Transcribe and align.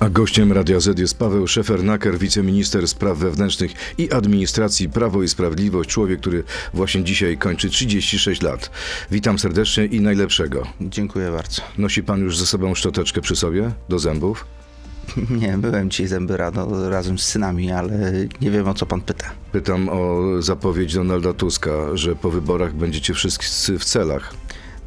A 0.00 0.08
gościem 0.08 0.52
Radia 0.52 0.80
Z 0.80 0.98
jest 0.98 1.18
Paweł 1.18 1.46
Szefernaker, 1.46 2.18
wiceminister 2.18 2.88
spraw 2.88 3.18
wewnętrznych 3.18 3.72
i 3.98 4.12
administracji 4.12 4.88
Prawo 4.88 5.22
i 5.22 5.28
Sprawiedliwość, 5.28 5.90
człowiek, 5.90 6.20
który 6.20 6.44
właśnie 6.74 7.04
dzisiaj 7.04 7.38
kończy 7.38 7.70
36 7.70 8.42
lat. 8.42 8.70
Witam 9.10 9.38
serdecznie 9.38 9.86
i 9.86 10.00
najlepszego. 10.00 10.66
Dziękuję 10.80 11.30
bardzo. 11.30 11.62
Nosi 11.78 12.02
pan 12.02 12.20
już 12.20 12.38
ze 12.38 12.46
sobą 12.46 12.74
szczoteczkę 12.74 13.20
przy 13.20 13.36
sobie 13.36 13.70
do 13.88 13.98
zębów? 13.98 14.46
Nie, 15.40 15.58
byłem 15.58 15.90
dzisiaj 15.90 16.06
zęby 16.06 16.36
rano 16.36 16.90
razem 16.90 17.18
z 17.18 17.22
synami, 17.22 17.72
ale 17.72 18.12
nie 18.40 18.50
wiem 18.50 18.68
o 18.68 18.74
co 18.74 18.86
pan 18.86 19.00
pyta. 19.00 19.30
Pytam 19.52 19.88
o 19.88 20.22
zapowiedź 20.38 20.94
Donalda 20.94 21.32
Tuska, 21.32 21.70
że 21.94 22.16
po 22.16 22.30
wyborach 22.30 22.74
będziecie 22.74 23.14
wszyscy 23.14 23.78
w 23.78 23.84
celach. 23.84 24.34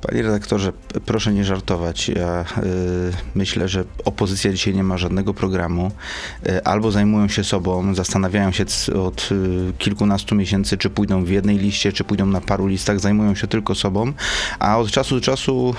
Panie 0.08 0.22
redaktorze, 0.22 0.74
proszę 1.06 1.34
nie 1.34 1.44
żartować. 1.44 2.10
Ja 2.10 2.42
y, 2.42 2.46
myślę, 3.36 3.68
że 3.68 3.84
opozycja 4.06 4.52
dzisiaj 4.52 4.74
nie 4.74 4.84
ma 4.84 4.98
żadnego 4.98 5.34
programu. 5.34 5.92
Y, 6.48 6.64
albo 6.64 6.92
zajmują 6.92 7.28
się 7.28 7.44
sobą, 7.44 7.96
zastanawiają 7.96 8.52
się 8.52 8.66
od 9.06 9.30
y, 9.32 9.74
kilkunastu 9.78 10.36
miesięcy, 10.36 10.78
czy 10.78 10.90
pójdą 10.90 11.26
w 11.26 11.30
jednej 11.30 11.58
liście, 11.58 11.92
czy 11.92 12.04
pójdą 12.04 12.26
na 12.26 12.42
paru 12.42 12.68
listach, 12.68 13.00
zajmują 13.00 13.36
się 13.36 13.48
tylko 13.48 13.76
sobą, 13.76 14.14
a 14.60 14.78
od 14.78 14.92
czasu 14.92 15.16
do 15.16 15.22
czasu 15.22 15.76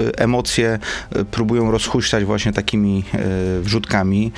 y, 0.00 0.16
emocje 0.16 0.78
y, 1.16 1.24
próbują 1.24 1.70
rozhuśtać 1.70 2.24
właśnie 2.24 2.52
takimi 2.52 3.04
y, 3.58 3.62
wrzutkami. 3.62 4.32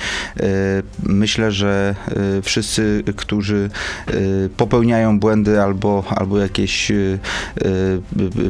Myślę, 1.03 1.51
że 1.51 1.95
wszyscy, 2.43 3.03
którzy 3.15 3.69
popełniają 4.57 5.19
błędy 5.19 5.61
albo, 5.61 6.03
albo 6.09 6.39
jakieś 6.39 6.91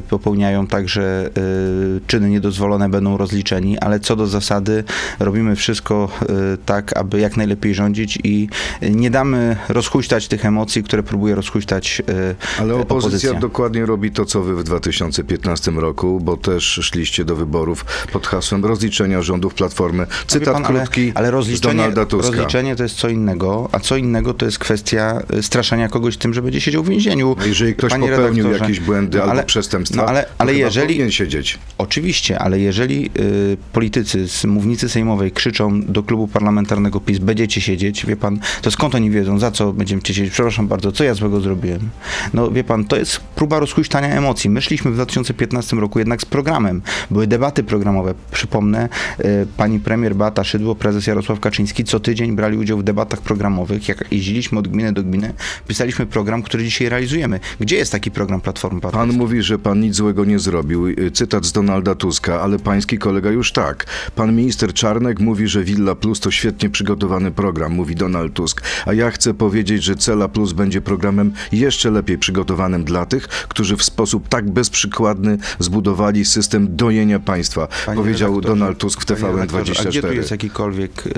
popełniają 0.09 0.67
także 0.77 1.29
y, 1.37 2.01
czyny 2.07 2.29
niedozwolone 2.29 2.89
będą 2.89 3.17
rozliczeni, 3.17 3.79
ale 3.79 3.99
co 3.99 4.15
do 4.15 4.27
zasady 4.27 4.83
robimy 5.19 5.55
wszystko 5.55 6.09
y, 6.53 6.57
tak, 6.65 6.97
aby 6.97 7.19
jak 7.19 7.37
najlepiej 7.37 7.75
rządzić 7.75 8.19
i 8.23 8.49
nie 8.81 9.11
damy 9.11 9.55
rozhuśtać 9.69 10.27
tych 10.27 10.45
emocji, 10.45 10.83
które 10.83 11.03
próbuje 11.03 11.35
rozhuśtać 11.35 12.01
y, 12.09 12.35
Ale 12.59 12.73
opozycja, 12.75 13.07
opozycja. 13.07 13.33
dokładnie 13.33 13.85
robi 13.85 14.11
to, 14.11 14.25
co 14.25 14.41
wy 14.41 14.55
w 14.55 14.63
2015 14.63 15.71
roku, 15.71 16.19
bo 16.19 16.37
też 16.37 16.63
szliście 16.63 17.25
do 17.25 17.35
wyborów 17.35 17.85
pod 18.11 18.27
hasłem 18.27 18.65
rozliczenia 18.65 19.21
rządów 19.21 19.53
Platformy. 19.53 20.07
Cytat 20.27 20.53
pan, 20.53 20.63
krótki 20.63 21.01
ale, 21.01 21.11
ale 21.15 21.31
rozliczenie, 21.31 21.91
rozliczenie 22.11 22.75
to 22.75 22.83
jest 22.83 22.95
co 22.95 23.09
innego, 23.09 23.69
a 23.71 23.79
co 23.79 23.97
innego 23.97 24.33
to 24.33 24.45
jest 24.45 24.59
kwestia 24.59 25.21
straszenia 25.41 25.89
kogoś 25.89 26.17
tym, 26.17 26.33
że 26.33 26.41
będzie 26.41 26.61
siedział 26.61 26.83
w 26.83 26.89
więzieniu. 26.89 27.35
No 27.39 27.45
Jeżeli 27.45 27.75
ktoś 27.75 27.91
Panie 27.91 28.09
popełnił 28.09 28.43
redaktorze, 28.43 28.71
jakieś 28.71 28.85
błędy 28.85 29.17
no 29.17 29.23
albo 29.23 29.31
ale- 29.31 29.43
przestępstwa, 29.43 30.01
no 30.01 30.07
ale- 30.07 30.23
to 30.23 30.29
ale 30.37 30.53
chyba 30.53 30.66
jeżeli- 30.67 30.87
powinien 30.87 31.11
siedzieć. 31.11 31.59
Oczywiście, 31.77 32.39
ale 32.39 32.59
jeżeli 32.59 33.09
y, 33.19 33.57
politycy 33.73 34.27
z 34.27 34.45
mównicy 34.45 34.89
sejmowej 34.89 35.31
krzyczą 35.31 35.81
do 35.81 36.03
klubu 36.03 36.27
parlamentarnego 36.27 36.99
PiS, 36.99 37.19
będziecie 37.19 37.61
siedzieć, 37.61 38.05
wie 38.05 38.15
pan, 38.15 38.39
to 38.61 38.71
skąd 38.71 38.95
oni 38.95 39.11
wiedzą, 39.11 39.39
za 39.39 39.51
co 39.51 39.73
będziemy 39.73 40.01
siedzieć? 40.05 40.29
Przepraszam 40.29 40.67
bardzo, 40.67 40.91
co 40.91 41.03
ja 41.03 41.13
złego 41.13 41.41
zrobiłem? 41.41 41.89
No 42.33 42.51
wie 42.51 42.63
pan, 42.63 42.85
to 42.85 42.97
jest 42.97 43.19
próba 43.19 43.59
rozhuśtania 43.59 44.07
emocji. 44.07 44.49
My 44.49 44.61
szliśmy 44.61 44.91
w 44.91 44.93
2015 44.93 45.79
roku 45.79 45.99
jednak 45.99 46.21
z 46.21 46.25
programem. 46.25 46.81
Były 47.11 47.27
debaty 47.27 47.63
programowe. 47.63 48.13
Przypomnę, 48.31 48.89
y, 49.19 49.47
pani 49.57 49.79
premier 49.79 50.15
Beata 50.15 50.43
Szydło, 50.43 50.75
prezes 50.75 51.07
Jarosław 51.07 51.39
Kaczyński 51.39 51.83
co 51.83 51.99
tydzień 51.99 52.35
brali 52.35 52.57
udział 52.57 52.77
w 52.77 52.83
debatach 52.83 53.21
programowych. 53.21 53.87
Jak 53.87 54.11
jeździliśmy 54.11 54.59
od 54.59 54.67
gminy 54.67 54.93
do 54.93 55.03
gminy, 55.03 55.33
pisaliśmy 55.67 56.05
program, 56.05 56.43
który 56.43 56.63
dzisiaj 56.63 56.89
realizujemy. 56.89 57.39
Gdzie 57.59 57.75
jest 57.75 57.91
taki 57.91 58.11
program 58.11 58.41
Platformy 58.41 58.81
Pan 58.81 59.13
mówi, 59.13 59.41
że 59.41 59.59
pan 59.59 59.79
nic 59.79 59.95
złego 59.95 60.25
nie 60.25 60.39
zrobił. 60.39 60.56
Y, 60.99 61.11
Cytat 61.11 61.45
z 61.45 61.51
Donalda 61.51 61.95
Tuska, 61.95 62.41
ale 62.41 62.59
pański 62.59 62.97
kolega 62.97 63.31
już 63.31 63.51
tak. 63.51 63.85
Pan 64.15 64.35
minister 64.35 64.73
Czarnek 64.73 65.19
mówi, 65.19 65.47
że 65.47 65.63
Villa 65.63 65.95
Plus 65.95 66.19
to 66.19 66.31
świetnie 66.31 66.69
przygotowany 66.69 67.31
program, 67.31 67.71
mówi 67.71 67.95
Donald 67.95 68.33
Tusk. 68.33 68.61
A 68.85 68.93
ja 68.93 69.11
chcę 69.11 69.33
powiedzieć, 69.33 69.83
że 69.83 69.95
Cela 69.95 70.27
Plus 70.27 70.53
będzie 70.53 70.81
programem 70.81 71.31
jeszcze 71.51 71.91
lepiej 71.91 72.17
przygotowanym 72.17 72.83
dla 72.83 73.05
tych, 73.05 73.27
którzy 73.27 73.77
w 73.77 73.83
sposób 73.83 74.27
tak 74.29 74.49
bezprzykładny 74.49 75.37
zbudowali 75.59 76.25
system 76.25 76.75
dojenia 76.75 77.19
państwa, 77.19 77.67
Panie 77.85 77.97
powiedział 77.97 78.41
Donald 78.41 78.77
Tusk 78.77 79.01
w 79.01 79.05
panie 79.05 79.21
redaktorze, 79.21 79.73
A 79.79 79.83
gdzie 79.85 80.01
tu 80.01 80.07
TVN24. 80.07 80.15
jest 80.15 80.31
jakikolwiek 80.31 81.07
y, 81.07 81.09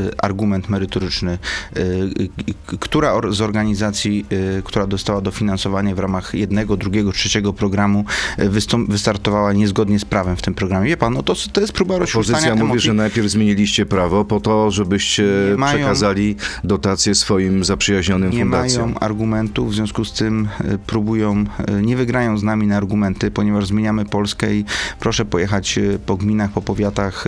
y, 0.00 0.10
argument 0.18 0.68
merytoryczny? 0.68 1.38
Y, 1.76 1.80
y, 1.80 2.78
która 2.80 3.12
or, 3.12 3.34
z 3.34 3.40
organizacji, 3.40 4.26
y, 4.58 4.62
która 4.62 4.86
dostała 4.86 5.20
dofinansowanie 5.20 5.94
w 5.94 5.98
ramach 5.98 6.34
jednego, 6.34 6.76
drugiego, 6.76 7.12
trzeciego 7.12 7.52
programu, 7.52 8.04
wystartowała 8.88 9.52
niezgodnie 9.52 9.98
z 9.98 10.04
prawem 10.04 10.36
w 10.36 10.42
tym 10.42 10.54
programie? 10.54 10.88
Wie 10.88 10.96
pan, 10.96 11.14
no 11.14 11.22
to, 11.22 11.34
to 11.52 11.60
jest 11.60 11.72
próba 11.72 11.98
rozświetlania 11.98 12.38
Opozycja 12.38 12.64
mówi, 12.64 12.80
że 12.80 12.94
najpierw 12.94 13.28
zmieniliście 13.28 13.86
prawo 13.86 14.24
po 14.24 14.40
to, 14.40 14.70
żebyście 14.70 15.24
Nie 15.50 15.56
mają- 15.56 15.78
przekazali 15.78 16.36
dotacje 16.64 17.14
swoim 17.14 17.64
zaprzyjaźnionym 17.64 18.30
nie 18.30 18.40
fundacjom. 18.40 18.82
mają 18.88 18.98
argumentów, 18.98 19.70
w 19.70 19.74
związku 19.74 20.04
z 20.04 20.12
tym 20.12 20.48
y, 20.74 20.78
próbują, 20.78 21.44
y, 21.78 21.82
nie 21.82 21.96
wygrają 21.96 22.38
z 22.38 22.42
nami 22.42 22.66
na 22.66 22.76
argumenty, 22.76 23.30
ponieważ 23.30 23.66
zmieniamy 23.66 24.04
Polskę 24.04 24.54
i 24.54 24.64
proszę 25.00 25.24
pojechać 25.24 25.78
y, 25.78 25.98
po 26.06 26.16
gminach, 26.16 26.50
po 26.50 26.62
powiatach, 26.62 27.24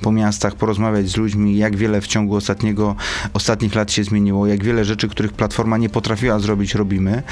po 0.00 0.12
miastach, 0.12 0.54
porozmawiać 0.54 1.08
z 1.08 1.16
ludźmi, 1.16 1.56
jak 1.56 1.76
wiele 1.76 2.00
w 2.00 2.06
ciągu 2.06 2.36
ostatniego, 2.36 2.96
ostatnich 3.32 3.74
lat 3.74 3.92
się 3.92 4.04
zmieniło, 4.04 4.46
jak 4.46 4.64
wiele 4.64 4.84
rzeczy, 4.84 5.08
których 5.08 5.32
Platforma 5.32 5.78
nie 5.78 5.88
potrafiła 5.88 6.38
zrobić, 6.38 6.74
robimy 6.74 7.22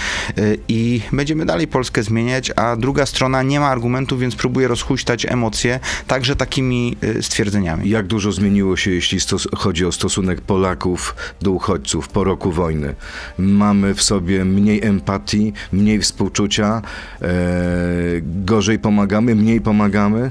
i 0.68 1.00
będziemy 1.12 1.46
dalej 1.46 1.66
Polskę 1.68 2.02
zmieniać, 2.02 2.52
a 2.56 2.76
druga 2.76 3.06
strona 3.06 3.31
nie 3.42 3.60
ma 3.60 3.66
argumentów, 3.66 4.20
więc 4.20 4.36
próbuje 4.36 4.68
rozhuśtać 4.68 5.26
emocje, 5.26 5.80
także 6.06 6.36
takimi 6.36 6.96
y, 7.04 7.22
stwierdzeniami. 7.22 7.90
Jak 7.90 8.06
dużo 8.06 8.32
zmieniło 8.32 8.76
się, 8.76 8.90
jeśli 8.90 9.18
chodzi 9.56 9.84
o 9.84 9.92
stosunek 9.92 10.40
Polaków 10.40 11.14
do 11.42 11.50
uchodźców 11.50 12.08
po 12.08 12.24
roku 12.24 12.52
wojny? 12.52 12.94
Mamy 13.38 13.94
w 13.94 14.02
sobie 14.02 14.44
mniej 14.44 14.84
empatii, 14.84 15.52
mniej 15.72 16.00
współczucia, 16.00 16.82
e, 17.22 17.28
gorzej 18.22 18.78
pomagamy, 18.78 19.34
mniej 19.34 19.60
pomagamy? 19.60 20.30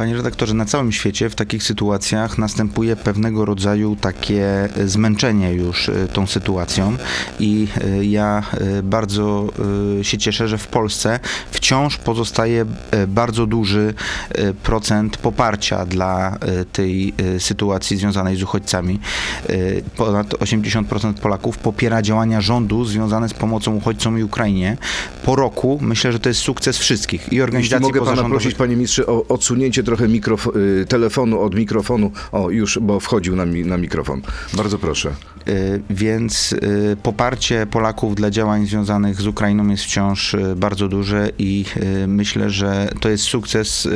Panie 0.00 0.16
redaktorze, 0.16 0.54
na 0.54 0.64
całym 0.64 0.92
świecie 0.92 1.30
w 1.30 1.34
takich 1.34 1.62
sytuacjach 1.62 2.38
następuje 2.38 2.96
pewnego 2.96 3.44
rodzaju 3.44 3.96
takie 3.96 4.44
e, 4.76 4.88
zmęczenie 4.88 5.52
już 5.52 5.88
e, 5.88 6.08
tą 6.08 6.26
sytuacją 6.26 6.96
i 7.40 7.68
e, 7.80 8.04
ja 8.04 8.42
bardzo 8.82 9.48
się 10.02 10.18
cieszę, 10.18 10.48
że 10.48 10.58
w 10.58 10.66
Polsce 10.66 11.20
wciąż 11.50 11.96
pozostaje 11.96 12.66
bardzo 13.08 13.46
duży 13.46 13.94
procent 14.62 15.16
poparcia 15.16 15.86
dla 15.86 16.38
tej 16.72 17.14
sytuacji 17.38 17.96
związanej 17.96 18.36
z 18.36 18.42
uchodźcami. 18.42 19.00
Ponad 19.96 20.28
80% 20.28 21.14
Polaków 21.14 21.58
popiera 21.58 22.02
działania 22.02 22.40
rządu 22.40 22.84
związane 22.84 23.28
z 23.28 23.34
pomocą 23.34 23.74
uchodźcom 23.74 24.18
i 24.18 24.22
Ukrainie. 24.22 24.76
Po 25.24 25.36
roku 25.36 25.78
myślę, 25.82 26.12
że 26.12 26.20
to 26.20 26.28
jest 26.28 26.40
sukces 26.40 26.78
wszystkich 26.78 27.20
i 27.20 27.24
Jeśli 27.24 27.42
organizacji 27.42 27.86
mogę 27.86 28.04
pana 28.04 28.24
prosić, 28.28 28.54
panie 28.54 28.76
ministrze, 28.76 29.06
o 29.06 29.24
odsunięcie 29.28 29.82
trochę 29.90 30.08
mikrofo- 30.08 30.56
y, 30.56 30.86
telefonu 30.86 31.40
od 31.40 31.54
mikrofonu. 31.54 32.10
O, 32.32 32.50
już, 32.50 32.78
bo 32.82 33.00
wchodził 33.00 33.36
na, 33.36 33.46
mi- 33.46 33.64
na 33.64 33.76
mikrofon. 33.76 34.22
Bardzo 34.54 34.78
proszę. 34.78 35.10
Y, 35.48 35.82
Więc 35.90 36.52
y, 36.52 36.96
poparcie 37.02 37.66
Polaków 37.66 38.14
dla 38.14 38.30
działań 38.30 38.66
związanych 38.66 39.20
z 39.20 39.26
Ukrainą 39.26 39.68
jest 39.68 39.84
wciąż 39.84 40.34
y, 40.34 40.54
bardzo 40.56 40.88
duże 40.88 41.30
i 41.38 41.64
myślę, 42.06 42.50
że 42.50 42.88
to 43.00 43.08
jest 43.08 43.24
sukces 43.24 43.88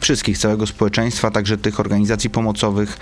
wszystkich, 0.00 0.38
całego 0.38 0.66
społeczeństwa, 0.66 1.30
także 1.30 1.58
tych 1.58 1.80
organizacji 1.80 2.30
pomocowych, 2.30 2.98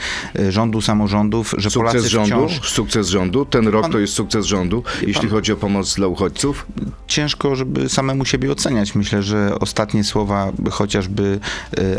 rządu, 0.48 0.80
samorządów, 0.80 1.54
że 1.58 1.70
Sukces 1.70 1.92
Polacy 1.92 2.08
rządu? 2.08 2.48
wciąż 2.48 2.70
Sukces 2.70 3.08
rządu? 3.08 3.44
Ten 3.44 3.68
rok 3.68 3.82
Pan- 3.82 3.92
to 3.92 3.98
jest 3.98 4.12
sukces 4.12 4.46
rządu, 4.46 4.82
jeśli 5.02 5.20
pan- 5.22 5.30
chodzi 5.30 5.52
o 5.52 5.56
pomoc 5.56 5.94
dla 5.94 6.06
uchodźców? 6.06 6.66
ciężko, 7.06 7.56
żeby 7.56 7.88
samemu 7.88 8.24
siebie 8.24 8.52
oceniać. 8.52 8.94
Myślę, 8.94 9.22
że 9.22 9.58
ostatnie 9.60 10.04
słowa 10.04 10.52
chociażby 10.70 11.40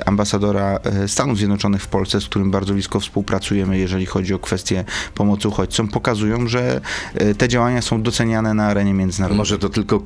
ambasadora 0.06 0.80
Stanów 1.08 1.38
Zjednoczonych 1.38 1.84
w 1.84 1.88
Polsce, 1.88 2.22
z 2.22 2.26
którym 2.26 2.52
bardzo 2.52 2.74
blisko 2.74 3.00
współpracujemy, 3.00 3.78
jeżeli 3.78 4.06
chodzi 4.06 4.34
o 4.34 4.40
kwestie 4.40 4.86
pomocy 5.16 5.48
uchodźcom, 5.48 5.77
pokazują, 5.86 6.48
że 6.48 6.82
y, 7.22 7.36
te 7.36 7.48
działania 7.48 7.82
są 7.82 8.02
doceniane 8.02 8.54
na 8.54 8.66
arenie 8.66 8.94
międzynarodowej. 8.94 9.38
Może 9.38 9.60
to 9.60 9.70
tylko 9.70 10.02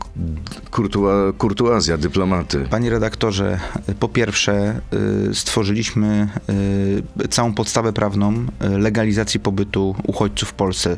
kurtua, 0.71 1.33
kurtuazja 1.37 1.97
dyplomaty. 1.97 2.65
Panie 2.69 2.89
redaktorze, 2.89 3.59
po 3.99 4.07
pierwsze 4.09 4.81
y, 5.29 5.35
stworzyliśmy 5.35 6.27
y, 7.23 7.27
całą 7.27 7.53
podstawę 7.53 7.93
prawną 7.93 8.45
legalizacji 8.59 9.39
pobytu 9.39 9.95
uchodźców 10.07 10.49
w 10.49 10.53
Polsce. 10.53 10.97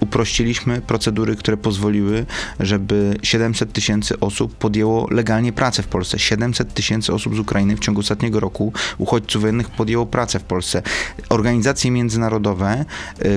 Uprościliśmy 0.00 0.80
procedury, 0.80 1.36
które 1.36 1.56
pozwoliły, 1.56 2.26
żeby 2.60 3.16
700 3.22 3.72
tysięcy 3.72 4.20
osób 4.20 4.54
podjęło 4.54 5.08
legalnie 5.10 5.52
pracę 5.52 5.82
w 5.82 5.86
Polsce. 5.86 6.18
700 6.18 6.74
tysięcy 6.74 7.14
osób 7.14 7.36
z 7.36 7.38
Ukrainy 7.38 7.76
w 7.76 7.80
ciągu 7.80 8.00
ostatniego 8.00 8.40
roku 8.40 8.72
uchodźców 8.98 9.42
wojennych 9.42 9.70
podjęło 9.70 10.06
pracę 10.06 10.38
w 10.38 10.44
Polsce. 10.44 10.82
Organizacje 11.28 11.90
międzynarodowe, 11.90 12.84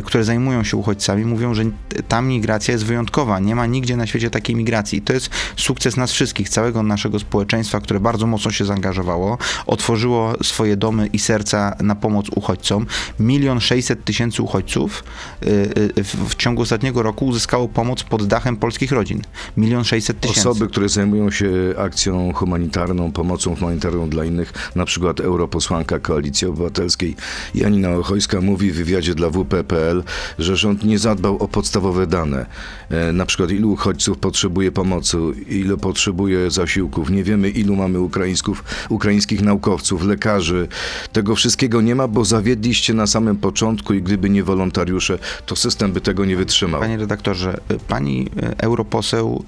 które 0.03 0.23
zajmują 0.23 0.42
się 0.63 0.77
uchodźcami, 0.77 1.25
mówią, 1.25 1.53
że 1.53 1.63
ta 2.07 2.21
migracja 2.21 2.71
jest 2.71 2.85
wyjątkowa. 2.85 3.39
Nie 3.39 3.55
ma 3.55 3.65
nigdzie 3.65 3.97
na 3.97 4.07
świecie 4.07 4.29
takiej 4.29 4.55
migracji. 4.55 5.01
To 5.01 5.13
jest 5.13 5.29
sukces 5.57 5.97
nas 5.97 6.11
wszystkich, 6.11 6.49
całego 6.49 6.83
naszego 6.83 7.19
społeczeństwa, 7.19 7.79
które 7.79 7.99
bardzo 7.99 8.27
mocno 8.27 8.51
się 8.51 8.65
zaangażowało, 8.65 9.37
otworzyło 9.65 10.33
swoje 10.43 10.77
domy 10.77 11.07
i 11.07 11.19
serca 11.19 11.75
na 11.81 11.95
pomoc 11.95 12.29
uchodźcom. 12.35 12.85
Milion 13.19 13.59
sześćset 13.59 14.03
tysięcy 14.03 14.41
uchodźców 14.41 15.03
y, 15.43 15.47
y, 15.97 16.03
w 16.03 16.35
ciągu 16.35 16.61
ostatniego 16.61 17.03
roku 17.03 17.25
uzyskało 17.25 17.67
pomoc 17.67 18.03
pod 18.03 18.27
dachem 18.27 18.57
polskich 18.57 18.91
rodzin. 18.91 19.21
Milion 19.57 19.83
sześćset 19.83 20.19
tysięcy. 20.19 20.49
Osoby, 20.49 20.67
które 20.67 20.89
zajmują 20.89 21.31
się 21.31 21.49
akcją 21.77 22.33
humanitarną, 22.33 23.11
pomocą 23.11 23.55
humanitarną 23.55 24.09
dla 24.09 24.25
innych, 24.25 24.53
na 24.75 24.85
przykład 24.85 25.19
europosłanka 25.19 25.99
Koalicji 25.99 26.47
Obywatelskiej 26.47 27.15
Janina 27.55 27.95
Ochojska 27.95 28.41
mówi 28.41 28.71
w 28.71 28.75
wywiadzie 28.75 29.15
dla 29.15 29.29
WP.pl, 29.29 30.03
że 30.39 30.57
rząd 30.57 30.83
nie 30.83 30.99
zadbał 30.99 31.37
o 31.37 31.47
podstawowe 31.47 32.07
dane. 32.07 32.45
E, 32.89 33.11
na 33.11 33.25
przykład 33.25 33.51
ilu 33.51 33.71
uchodźców 33.71 34.17
potrzebuje 34.17 34.71
pomocy, 34.71 35.17
ile 35.49 35.77
potrzebuje 35.77 36.51
zasiłków. 36.51 37.09
Nie 37.09 37.23
wiemy 37.23 37.49
ilu 37.49 37.75
mamy 37.75 37.99
ukraińsków, 37.99 38.63
ukraińskich 38.89 39.41
naukowców, 39.41 40.03
lekarzy. 40.03 40.67
Tego 41.13 41.35
wszystkiego 41.35 41.81
nie 41.81 41.95
ma, 41.95 42.07
bo 42.07 42.25
zawiedliście 42.25 42.93
na 42.93 43.07
samym 43.07 43.37
początku 43.37 43.93
i 43.93 44.01
gdyby 44.01 44.29
nie 44.29 44.43
wolontariusze, 44.43 45.19
to 45.45 45.55
system 45.55 45.93
by 45.93 46.01
tego 46.01 46.25
nie 46.25 46.35
wytrzymał. 46.35 46.81
Panie 46.81 46.97
redaktorze, 46.97 47.59
y, 47.71 47.79
pani 47.87 48.29
y, 48.43 48.57
europoseł 48.57 49.43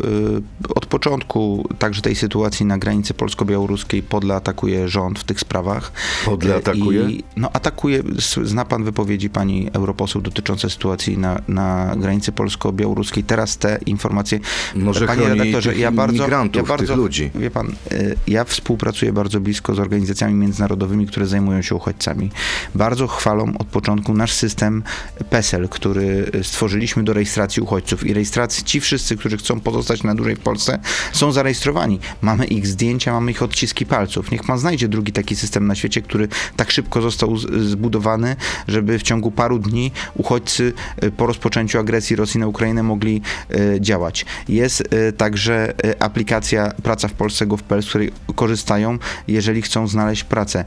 od 0.76 0.86
początku 0.86 1.70
także 1.80 2.02
tej 2.02 2.16
sytuacji 2.16 2.66
na 2.66 2.78
granicy 2.78 3.14
polsko-białoruskiej 3.14 4.04
Podle 4.04 4.36
atakuje 4.36 4.90
rząd 4.90 5.20
w 5.20 5.24
tych 5.24 5.40
sprawach. 5.40 5.92
Podle 6.26 6.56
atakuje? 6.56 7.10
I, 7.10 7.24
no 7.38 7.50
atakuje, 7.54 8.04
zna 8.44 8.66
pan 8.66 8.84
wypowiedzi 8.84 9.30
pani 9.30 9.70
europoseł 9.74 10.22
dotyczące 10.22 10.70
sytuacji 10.76 11.18
na, 11.18 11.42
na 11.48 11.96
granicy 11.98 12.32
polsko-białoruskiej. 12.32 13.24
Teraz 13.24 13.58
te 13.58 13.80
informacje... 13.86 14.40
Może 14.76 15.08
Panie 15.08 15.28
redaktorze, 15.28 15.76
ja 15.76 15.92
bardzo, 15.92 16.28
ja 16.54 16.64
bardzo, 16.64 16.96
ludzi. 16.96 17.32
Wie 17.36 17.52
pan, 17.52 17.68
y, 17.92 18.16
ja 18.28 18.44
współpracuję 18.44 19.14
bardzo 19.14 19.40
blisko 19.40 19.76
z 19.76 19.80
organizacjami 19.80 20.34
międzynarodowymi, 20.34 21.08
które 21.08 21.26
zajmują 21.28 21.62
się 21.62 21.76
uchodźcami. 21.76 22.32
Bardzo 22.76 23.08
chwalą 23.08 23.54
od 23.60 23.68
początku 23.68 24.14
nasz 24.14 24.34
system 24.34 24.84
PESEL, 25.30 25.70
który 25.70 26.32
y, 26.36 26.44
stworzyliśmy 26.44 27.04
do 27.04 27.14
rejestracji 27.14 27.62
uchodźców 27.62 28.06
i 28.06 28.14
rejestracji 28.14 28.64
ci 28.64 28.80
wszyscy, 28.80 29.18
którzy 29.18 29.38
chcą 29.38 29.60
pozostać 29.60 30.04
na 30.04 30.16
dłużej 30.16 30.36
w 30.36 30.40
Polsce, 30.40 30.80
są 31.14 31.32
zarejestrowani. 31.32 32.00
Mamy 32.22 32.46
ich 32.46 32.68
zdjęcia, 32.68 33.14
mamy 33.14 33.32
ich 33.32 33.44
odciski 33.44 33.86
palców. 33.86 34.32
Niech 34.32 34.44
pan 34.44 34.60
znajdzie 34.60 34.88
drugi 34.88 35.12
taki 35.12 35.36
system 35.36 35.68
na 35.68 35.76
świecie, 35.76 36.02
który 36.02 36.28
tak 36.56 36.72
szybko 36.72 37.02
został 37.02 37.38
zbudowany, 37.38 38.36
żeby 38.68 39.00
w 39.00 39.04
ciągu 39.04 39.32
paru 39.32 39.60
dni 39.60 39.92
uchodźcy 40.14 40.65
y, 41.04 41.12
po 41.12 41.26
rozpoczęciu 41.26 41.80
agresji 41.80 42.16
Rosji 42.16 42.40
na 42.40 42.48
Ukrainę 42.48 42.84
mogli 42.84 43.22
y, 43.56 43.82
działać. 43.82 44.26
Jest 44.48 44.82
y, 44.82 45.14
także 45.14 45.74
aplikacja 46.00 46.72
Praca 46.84 47.08
w 47.08 47.14
Polsce 47.14 47.46
gov.pl, 47.46 47.84
z 47.84 47.90
której 47.90 48.12
korzystają, 48.36 48.98
jeżeli 49.28 49.62
chcą 49.62 49.88
znaleźć 49.88 50.24
pracę. 50.24 50.66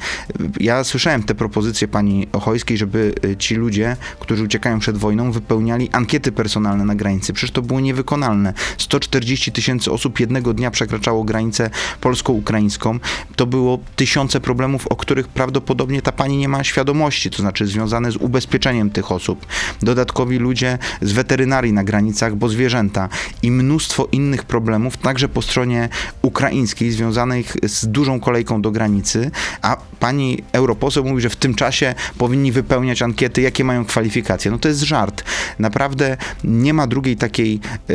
Ja 0.61 0.85
słyszałem 0.85 1.23
te 1.23 1.35
propozycje 1.35 1.89
pani 1.89 2.29
Ochojskiej, 2.33 2.79
żeby 2.79 3.15
ci 3.39 3.55
ludzie, 3.55 3.97
którzy 4.21 4.45
uciekają 4.45 4.79
przed 4.79 4.97
wojną, 4.97 5.33
wypełniali 5.33 5.91
ankiety 5.93 6.33
personalne 6.33 6.85
na 6.85 6.95
granicy. 6.95 7.33
Przecież 7.33 7.50
to 7.50 7.62
było 7.62 7.81
niewykonalne. 7.81 8.55
140 8.79 9.53
tysięcy 9.53 9.93
osób 9.93 10.21
jednego 10.21 10.55
dnia 10.55 10.71
przekraczało 10.71 11.25
granicę 11.25 11.71
polsko-ukraińską. 12.00 12.99
To 13.37 13.47
było 13.47 13.79
tysiące 13.97 14.41
problemów, 14.41 14.87
o 14.87 14.97
których 14.97 15.29
prawdopodobnie 15.29 16.03
ta 16.03 16.12
pani 16.12 16.37
nie 16.37 16.49
ma 16.49 16.65
świadomości, 16.65 17.31
to 17.31 17.37
znaczy 17.37 17.67
związane 17.67 18.12
z 18.12 18.17
ubezpieczeniem 18.17 18.91
tych 18.91 19.12
osób. 19.12 19.47
Dodatkowi 19.88 20.38
ludzie 20.38 20.79
z 21.02 21.12
weterynarii 21.12 21.73
na 21.73 21.85
granicach, 21.85 22.37
bo 22.37 22.49
zwierzęta 22.49 23.08
i 23.43 23.50
mnóstwo 23.50 24.08
innych 24.12 24.44
problemów, 24.44 24.96
także 24.96 25.29
po 25.29 25.43
stronie 25.43 25.88
ukraińskiej, 26.23 26.90
związanych 26.90 27.56
z 27.62 27.87
dużą 27.87 28.20
kolejką 28.20 28.62
do 28.62 28.70
granicy, 28.70 29.31
a 29.62 29.76
pani 30.00 30.43
europoseł 30.52 31.05
mówi, 31.05 31.23
że 31.23 31.31
w 31.31 31.37
tym 31.37 31.55
czasie 31.55 31.94
powinni 32.19 32.52
wypełniać 32.52 33.02
ankiety, 33.02 33.43
jakie 33.43 33.64
mają 33.64 33.85
kwalifikacje. 33.85 34.50
No 34.50 34.58
to 34.58 34.69
jest 34.69 34.81
żart. 34.81 35.25
Naprawdę 35.58 36.17
nie 36.44 36.75
ma 36.75 36.87
drugiej 36.87 37.17
takiej 37.17 37.61
e, 37.90 37.94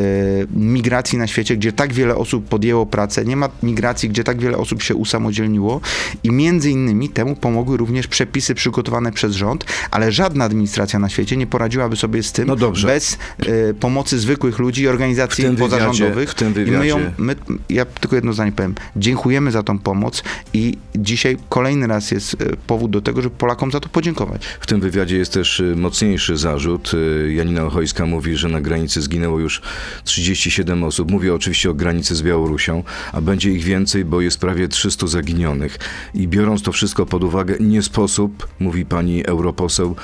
migracji 0.55 1.17
na 1.17 1.27
świecie, 1.27 1.57
gdzie 1.57 1.73
tak 1.73 1.93
wiele 1.93 2.15
osób 2.15 2.47
podjęło 2.47 2.85
pracę, 2.85 3.25
nie 3.25 3.35
ma 3.35 3.49
migracji, 3.63 4.09
gdzie 4.09 4.23
tak 4.23 4.39
wiele 4.39 4.57
osób 4.57 4.81
się 4.81 4.95
usamodzielniło 4.95 5.81
i 6.23 6.31
między 6.31 6.69
innymi 6.71 7.09
temu 7.09 7.35
pomogły 7.35 7.77
również 7.77 8.07
przepisy 8.07 8.55
przygotowane 8.55 9.11
przez 9.11 9.33
rząd, 9.33 9.65
ale 9.91 10.11
żadna 10.11 10.45
administracja 10.45 10.99
na 10.99 11.09
świecie 11.09 11.37
nie 11.37 11.47
poradziłaby 11.83 11.95
sobie 11.95 12.23
z 12.23 12.31
tym 12.31 12.47
No 12.47 12.55
dobrze. 12.55 12.87
bez 12.87 13.17
e, 13.39 13.73
pomocy 13.73 14.19
zwykłych 14.19 14.59
ludzi 14.59 14.81
i 14.81 14.87
organizacji 14.87 15.43
W 15.43 15.47
wywiadzie- 15.47 15.59
pozarządowych. 15.59 16.29
w 16.29 16.33
tym 16.33 16.47
I 16.47 16.49
my 16.59 16.65
wywiadzie- 16.65 16.87
ją, 16.89 16.99
my, 17.17 17.35
ja 17.69 17.85
tylko 17.85 18.15
jedno 18.15 18.33
zdanie 18.33 18.51
powiem. 18.51 18.75
Dziękujemy 18.95 19.51
za 19.51 19.63
tą 19.63 19.79
pomoc 19.79 20.23
i 20.53 20.77
dzisiaj 20.95 21.37
kolejny 21.49 21.87
raz 21.87 22.11
jest 22.11 22.33
e, 22.33 22.37
powód 22.67 22.91
do 22.91 23.01
tego, 23.01 23.21
żeby 23.21 23.35
Polakom 23.35 23.71
za 23.71 23.79
to 23.79 23.89
podziękować. 23.89 24.45
W 24.59 24.67
tym 24.67 24.81
wywiadzie 24.81 25.17
jest 25.17 25.33
też 25.33 25.59
y, 25.59 25.75
mocniejszy 25.75 26.37
zarzut. 26.37 26.91
Y, 26.93 27.33
Janina 27.33 27.65
Ochojska 27.65 28.05
mówi, 28.05 28.35
że 28.35 28.49
na 28.49 28.61
granicy 28.61 29.01
zginęło 29.01 29.39
już 29.39 29.61
37 30.03 30.83
osób. 30.83 31.11
Mówię 31.11 31.33
oczywiście 31.33 31.69
o 31.69 31.73
granicy 31.73 32.15
z 32.15 32.21
Białorusią, 32.21 32.83
a 33.13 33.21
będzie 33.21 33.51
ich 33.51 33.63
więcej, 33.63 34.05
bo 34.05 34.21
jest 34.21 34.39
prawie 34.39 34.67
300 34.67 35.07
zaginionych. 35.07 35.77
I 36.13 36.27
biorąc 36.27 36.61
to 36.61 36.71
wszystko 36.71 37.05
pod 37.05 37.23
uwagę, 37.23 37.55
nie 37.59 37.81
sposób, 37.83 38.47
mówi 38.59 38.85
pani 38.85 39.25
europoseł, 39.25 39.95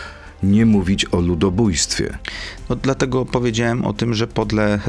nie 0.43 0.65
mówić 0.65 1.05
o 1.11 1.19
ludobójstwie. 1.19 2.17
No, 2.69 2.75
dlatego 2.75 3.25
powiedziałem 3.25 3.85
o 3.85 3.93
tym, 3.93 4.13
że 4.13 4.27
podle 4.27 4.73
e, 4.73 4.79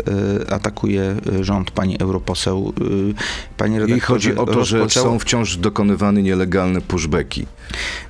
atakuje 0.52 1.02
e, 1.40 1.44
rząd 1.44 1.70
pani 1.70 2.00
europoseł. 2.00 2.72
E, 2.80 3.14
Panie 3.56 3.76
I 3.76 3.80
redaktorze, 3.80 4.06
chodzi 4.06 4.36
o 4.36 4.46
to, 4.46 4.64
że 4.64 4.78
rozpoczęło- 4.78 5.02
są 5.04 5.18
wciąż 5.18 5.56
dokonywane 5.56 6.22
nielegalne 6.22 6.80
pushbacki. 6.80 7.46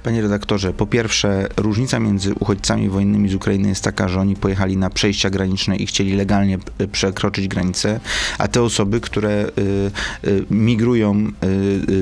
Panie 0.02 0.22
redaktorze, 0.22 0.72
po 0.72 0.86
pierwsze, 0.86 1.48
różnica 1.56 2.00
między 2.00 2.34
uchodźcami 2.34 2.88
wojennymi 2.88 3.28
z 3.28 3.34
Ukrainy 3.34 3.68
jest 3.68 3.84
taka, 3.84 4.08
że 4.08 4.20
oni 4.20 4.36
pojechali 4.36 4.76
na 4.76 4.90
przejścia 4.90 5.30
graniczne 5.30 5.76
i 5.76 5.86
chcieli 5.86 6.12
legalnie 6.12 6.58
e, 6.78 6.88
przekroczyć 6.88 7.48
granicę, 7.48 8.00
a 8.38 8.48
te 8.48 8.62
osoby, 8.62 9.00
które 9.00 9.30
e, 9.30 9.44
e, 9.46 9.50
migrują 10.50 11.14
e, 11.14 11.46
e, 11.46 11.50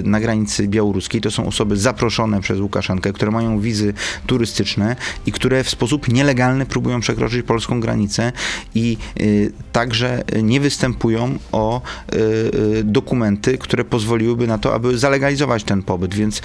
na 0.02 0.20
granicy 0.20 0.68
białoruskiej, 0.68 1.20
to 1.20 1.30
są 1.30 1.46
osoby 1.46 1.76
zaproszone 1.76 2.40
przez 2.40 2.60
Łukaszenkę, 2.60 3.12
które 3.12 3.30
mają 3.30 3.60
wizy 3.60 3.94
turystyczne 4.26 4.96
i 5.26 5.32
które 5.32 5.64
w 5.64 5.70
sposób 5.70 6.08
nielegalny 6.08 6.66
próbują 6.66 7.00
przekroczyć 7.00 7.42
polską 7.58 7.80
granicę 7.80 8.32
i 8.74 8.96
e, 9.20 9.24
także 9.72 10.24
nie 10.42 10.60
występują 10.60 11.38
o 11.52 11.82
e, 11.82 12.16
e, 12.16 12.82
dokumenty, 12.84 13.58
które 13.58 13.84
pozwoliłyby 13.84 14.46
na 14.46 14.58
to, 14.58 14.74
aby 14.74 14.98
zalegalizować 14.98 15.64
ten 15.64 15.82
pobyt, 15.82 16.14
więc 16.14 16.42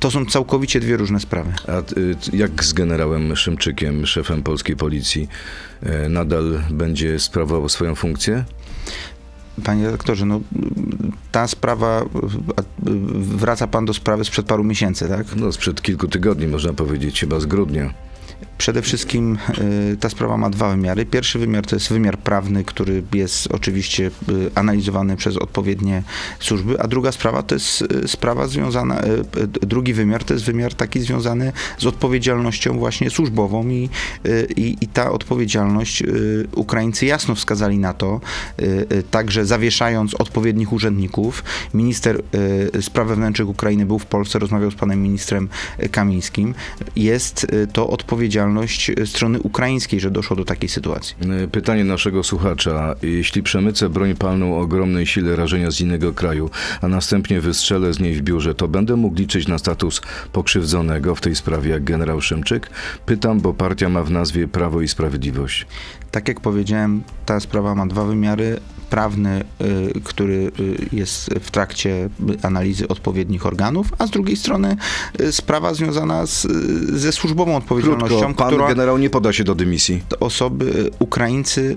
to 0.00 0.10
są 0.10 0.26
całkowicie 0.26 0.80
dwie 0.80 0.96
różne 0.96 1.20
sprawy. 1.20 1.52
A 1.68 1.78
y, 1.98 2.16
jak 2.32 2.64
z 2.64 2.72
generałem 2.72 3.36
Szymczykiem, 3.36 4.06
szefem 4.06 4.42
polskiej 4.42 4.76
policji, 4.76 5.28
y, 5.82 6.08
nadal 6.08 6.62
będzie 6.70 7.18
sprawował 7.18 7.68
swoją 7.68 7.94
funkcję? 7.94 8.44
Panie 9.64 9.84
redaktorze, 9.84 10.26
no 10.26 10.40
ta 11.32 11.46
sprawa, 11.48 12.04
wraca 13.38 13.66
pan 13.66 13.84
do 13.84 13.94
sprawy 13.94 14.24
sprzed 14.24 14.46
paru 14.46 14.64
miesięcy, 14.64 15.08
tak? 15.08 15.26
No, 15.36 15.52
sprzed 15.52 15.82
kilku 15.82 16.08
tygodni, 16.08 16.46
można 16.46 16.72
powiedzieć, 16.72 17.20
chyba 17.20 17.40
z 17.40 17.46
grudnia. 17.46 17.94
Przede 18.58 18.82
wszystkim 18.82 19.38
y, 19.92 19.96
ta 19.96 20.08
sprawa 20.08 20.36
ma 20.36 20.50
dwa 20.50 20.70
wymiary. 20.70 21.06
Pierwszy 21.06 21.38
wymiar 21.38 21.66
to 21.66 21.76
jest 21.76 21.88
wymiar 21.88 22.18
prawny, 22.18 22.64
który 22.64 23.02
jest 23.14 23.46
oczywiście 23.52 24.06
y, 24.06 24.50
analizowany 24.54 25.16
przez 25.16 25.36
odpowiednie 25.36 26.02
służby, 26.40 26.80
a 26.80 26.88
druga 26.88 27.12
sprawa 27.12 27.42
to 27.42 27.54
jest 27.54 27.82
y, 27.82 28.08
sprawa 28.08 28.46
związana, 28.46 29.02
drugi 29.62 29.92
wymiar 29.92 30.24
to 30.24 30.34
jest 30.34 30.46
wymiar 30.46 30.74
taki 30.74 31.00
związany 31.00 31.52
z 31.78 31.86
odpowiedzialnością 31.86 32.78
właśnie 32.78 33.10
służbową 33.10 33.68
i, 33.68 33.88
i, 34.56 34.76
i 34.80 34.88
ta 34.88 35.10
odpowiedzialność 35.10 36.02
Ukraińcy 36.54 37.06
jasno 37.06 37.34
wskazali 37.34 37.78
na 37.78 37.92
to, 37.92 38.20
także 39.10 39.46
zawieszając 39.46 40.14
odpowiednich 40.14 40.72
urzędników. 40.72 41.44
Minister 41.74 42.22
spraw 42.80 43.08
wewnętrznych 43.08 43.48
Ukrainy 43.48 43.86
był 43.86 43.98
w 43.98 44.06
Polsce, 44.06 44.38
rozmawiał 44.38 44.70
z 44.70 44.74
panem 44.74 45.02
ministrem 45.02 45.48
Kamińskim. 45.90 46.54
Jest 46.96 47.46
to 47.72 47.88
odpowiedzialność 47.88 48.31
y, 48.98 49.06
strony 49.06 49.40
ukraińskiej, 49.40 50.00
że 50.00 50.10
doszło 50.10 50.36
do 50.36 50.44
takiej 50.44 50.68
sytuacji. 50.68 51.16
Y, 51.44 51.48
Pytanie 51.48 51.84
naszego 51.84 52.22
słuchacza. 52.22 52.94
Jeśli 53.02 53.42
przemycę 53.42 53.88
broń 53.88 54.14
palną 54.14 54.54
o 54.54 54.60
ogromnej 54.60 55.06
sile 55.06 55.36
rażenia 55.36 55.70
z 55.70 55.80
innego 55.80 56.12
kraju, 56.12 56.50
a 56.80 56.88
następnie 56.88 57.40
wystrzelę 57.40 57.92
z 57.92 58.00
niej 58.00 58.14
w 58.14 58.22
biurze, 58.22 58.54
to 58.54 58.68
będę 58.68 58.96
mógł 58.96 59.16
liczyć 59.16 59.48
na 59.48 59.58
status 59.58 60.00
pokrzywdzonego 60.32 61.14
w 61.14 61.20
tej 61.20 61.36
sprawie 61.36 61.70
jak 61.70 61.84
generał 61.84 62.20
Szymczyk? 62.20 62.70
Pytam, 63.06 63.40
bo 63.40 63.54
partia 63.54 63.88
ma 63.88 64.02
w 64.02 64.10
nazwie 64.10 64.48
Prawo 64.48 64.80
i 64.80 64.88
Sprawiedliwość. 64.88 65.66
Tak 66.10 66.28
jak 66.28 66.40
powiedziałem, 66.40 67.02
ta 67.26 67.40
sprawa 67.40 67.74
ma 67.74 67.86
dwa 67.86 68.04
wymiary. 68.04 68.60
Prawny, 68.92 69.44
y, 69.60 70.00
który 70.04 70.52
y, 70.60 70.88
jest 70.92 71.30
w 71.40 71.50
trakcie 71.50 72.08
analizy 72.42 72.88
odpowiednich 72.88 73.46
organów, 73.46 73.92
a 73.98 74.06
z 74.06 74.10
drugiej 74.10 74.36
strony 74.36 74.76
y, 75.20 75.32
sprawa 75.32 75.74
związana 75.74 76.26
z, 76.26 76.46
ze 76.92 77.12
służbową 77.12 77.56
odpowiedzialnością, 77.56 78.34
Krótko, 78.34 78.34
pan 78.34 78.68
generał 78.68 78.98
nie 78.98 79.10
poda 79.10 79.32
się 79.32 79.44
do 79.44 79.54
dymisji. 79.54 80.02
osoby, 80.20 80.90
Ukraińcy 80.98 81.76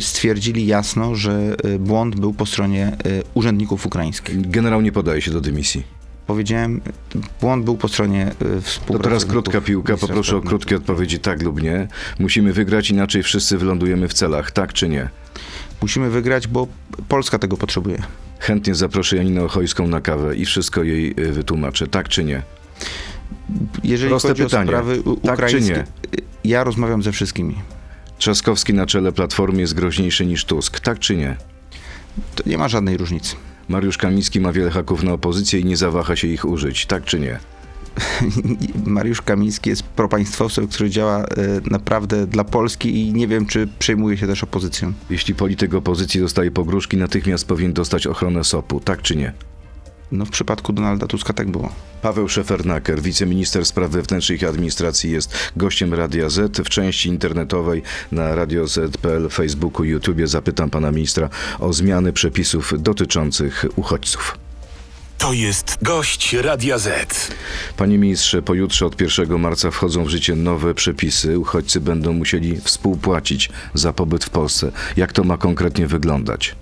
stwierdzili 0.00 0.66
jasno, 0.66 1.14
że 1.14 1.56
błąd 1.78 2.20
był 2.20 2.34
po 2.34 2.46
stronie 2.46 2.96
urzędników 3.34 3.86
ukraińskich. 3.86 4.50
Generał 4.50 4.80
nie 4.80 4.92
podaje 4.92 5.22
się 5.22 5.30
do 5.30 5.40
dymisji. 5.40 5.96
Powiedziałem, 6.26 6.80
błąd 7.40 7.64
był 7.64 7.76
po 7.76 7.88
stronie 7.88 8.30
y, 8.86 8.92
To 8.92 8.98
teraz 8.98 9.24
krótka 9.24 9.60
piłka, 9.60 9.96
poproszę 9.96 10.36
o 10.36 10.40
krótkie 10.40 10.76
odpowiedzi 10.76 11.18
tak 11.18 11.42
lub 11.42 11.62
nie. 11.62 11.88
Musimy 12.18 12.52
wygrać, 12.52 12.90
inaczej 12.90 13.22
wszyscy 13.22 13.58
wylądujemy 13.58 14.08
w 14.08 14.14
celach, 14.14 14.50
tak 14.50 14.72
czy 14.72 14.88
nie? 14.88 15.08
Musimy 15.82 16.10
wygrać, 16.10 16.48
bo 16.48 16.66
Polska 17.08 17.38
tego 17.38 17.56
potrzebuje. 17.56 18.02
Chętnie 18.38 18.74
zaproszę 18.74 19.16
Janinę 19.16 19.44
Ochojską 19.44 19.86
na 19.88 20.00
kawę 20.00 20.36
i 20.36 20.44
wszystko 20.44 20.82
jej 20.82 21.14
y, 21.20 21.32
wytłumaczę, 21.32 21.86
tak 21.86 22.08
czy 22.08 22.24
nie? 22.24 22.42
Jeżeli 23.84 24.10
Proste 24.10 24.28
chodzi 24.28 24.42
pytanie. 24.44 24.64
o 24.70 24.72
sprawy 24.72 25.00
u- 25.00 25.16
Tak 25.16 25.22
czy 25.24 25.32
ukraińskie, 25.32 25.72
nie? 25.74 25.80
y, 25.80 26.22
ja 26.44 26.64
rozmawiam 26.64 27.02
ze 27.02 27.12
wszystkimi. 27.12 27.54
Trzaskowski 28.18 28.74
na 28.74 28.86
czele 28.86 29.12
Platformy 29.12 29.60
jest 29.60 29.74
groźniejszy 29.74 30.26
niż 30.26 30.44
Tusk, 30.44 30.80
tak 30.80 30.98
czy 30.98 31.16
nie? 31.16 31.36
To 32.34 32.42
nie 32.46 32.58
ma 32.58 32.68
żadnej 32.68 32.96
różnicy. 32.96 33.36
Mariusz 33.68 33.98
Kamiński 33.98 34.40
ma 34.40 34.52
wiele 34.52 34.70
haków 34.70 35.02
na 35.02 35.12
opozycję 35.12 35.60
i 35.60 35.64
nie 35.64 35.76
zawaha 35.76 36.16
się 36.16 36.28
ich 36.28 36.44
użyć, 36.44 36.86
tak 36.86 37.04
czy 37.04 37.20
nie? 37.20 37.38
Mariusz 38.86 39.22
Kamiński 39.22 39.70
jest 39.70 39.82
propaństwowcem, 39.82 40.68
który 40.68 40.90
działa 40.90 41.24
y, 41.24 41.26
naprawdę 41.70 42.26
dla 42.26 42.44
Polski 42.44 43.00
i 43.00 43.12
nie 43.12 43.28
wiem, 43.28 43.46
czy 43.46 43.68
przejmuje 43.78 44.16
się 44.16 44.26
też 44.26 44.44
opozycją. 44.44 44.92
Jeśli 45.10 45.34
polityk 45.34 45.74
opozycji 45.74 46.20
dostaje 46.20 46.50
pogróżki, 46.50 46.96
natychmiast 46.96 47.46
powinien 47.46 47.72
dostać 47.72 48.06
ochronę 48.06 48.44
SOP-u, 48.44 48.80
tak 48.80 49.02
czy 49.02 49.16
nie? 49.16 49.32
No 50.12 50.24
w 50.24 50.30
przypadku 50.30 50.72
Donalda 50.72 51.06
Tuska 51.06 51.32
tak 51.32 51.50
było. 51.50 51.72
Paweł 52.02 52.28
Szefernaker, 52.28 53.02
wiceminister 53.02 53.66
spraw 53.66 53.90
wewnętrznych 53.90 54.42
i 54.42 54.46
administracji, 54.46 55.10
jest 55.10 55.34
gościem 55.56 55.94
Radia 55.94 56.28
Z. 56.28 56.58
W 56.58 56.68
części 56.68 57.08
internetowej 57.08 57.82
na 58.12 58.34
Radio 58.34 58.66
Z.pl, 58.66 59.28
Facebooku 59.30 59.84
i 59.84 59.88
YouTubie 59.88 60.26
zapytam 60.26 60.70
pana 60.70 60.92
ministra 60.92 61.28
o 61.58 61.72
zmiany 61.72 62.12
przepisów 62.12 62.82
dotyczących 62.82 63.64
uchodźców. 63.76 64.45
To 65.18 65.32
jest 65.32 65.78
gość 65.82 66.32
Radia 66.32 66.78
Z. 66.78 67.30
Panie 67.76 67.98
ministrze, 67.98 68.42
pojutrze 68.42 68.86
od 68.86 69.00
1 69.00 69.38
marca 69.38 69.70
wchodzą 69.70 70.04
w 70.04 70.08
życie 70.08 70.34
nowe 70.34 70.74
przepisy. 70.74 71.38
Uchodźcy 71.38 71.80
będą 71.80 72.12
musieli 72.12 72.60
współpłacić 72.60 73.50
za 73.74 73.92
pobyt 73.92 74.24
w 74.24 74.30
Polsce. 74.30 74.72
Jak 74.96 75.12
to 75.12 75.24
ma 75.24 75.36
konkretnie 75.36 75.86
wyglądać? 75.86 76.54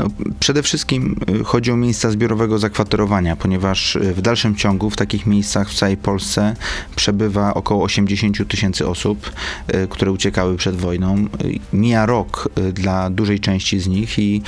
No, 0.00 0.06
przede 0.40 0.62
wszystkim 0.62 1.16
y, 1.40 1.44
chodzi 1.44 1.70
o 1.70 1.76
miejsca 1.76 2.10
zbiorowego 2.10 2.58
zakwaterowania, 2.58 3.36
ponieważ 3.36 3.96
y, 3.96 4.14
w 4.14 4.22
dalszym 4.22 4.56
ciągu 4.56 4.90
w 4.90 4.96
takich 4.96 5.26
miejscach 5.26 5.70
w 5.70 5.74
całej 5.74 5.96
Polsce 5.96 6.56
przebywa 6.96 7.54
około 7.54 7.84
80 7.84 8.48
tysięcy 8.48 8.88
osób, 8.88 9.32
y, 9.74 9.88
które 9.88 10.12
uciekały 10.12 10.56
przed 10.56 10.76
wojną. 10.76 11.26
Mija 11.72 12.06
rok 12.06 12.48
dla 12.72 13.10
dużej 13.10 13.40
części 13.40 13.80
z 13.80 13.86
nich 13.86 14.18
i 14.18 14.42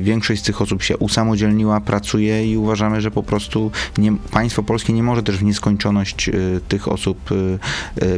większość 0.00 0.40
z 0.40 0.44
tych 0.44 0.62
osób 0.62 0.82
się 0.82 0.96
usamodzielniła, 0.96 1.80
pracuje 1.80 2.52
i 2.52 2.56
uważamy, 2.56 3.00
że 3.00 3.10
po 3.10 3.22
prostu 3.22 3.70
nie, 3.98 4.12
państwo 4.16 4.62
polskie 4.62 4.92
nie 4.92 5.02
może 5.02 5.22
też 5.22 5.36
w 5.36 5.42
nieskończoność 5.42 6.30
tych 6.68 6.88
osób 6.88 7.30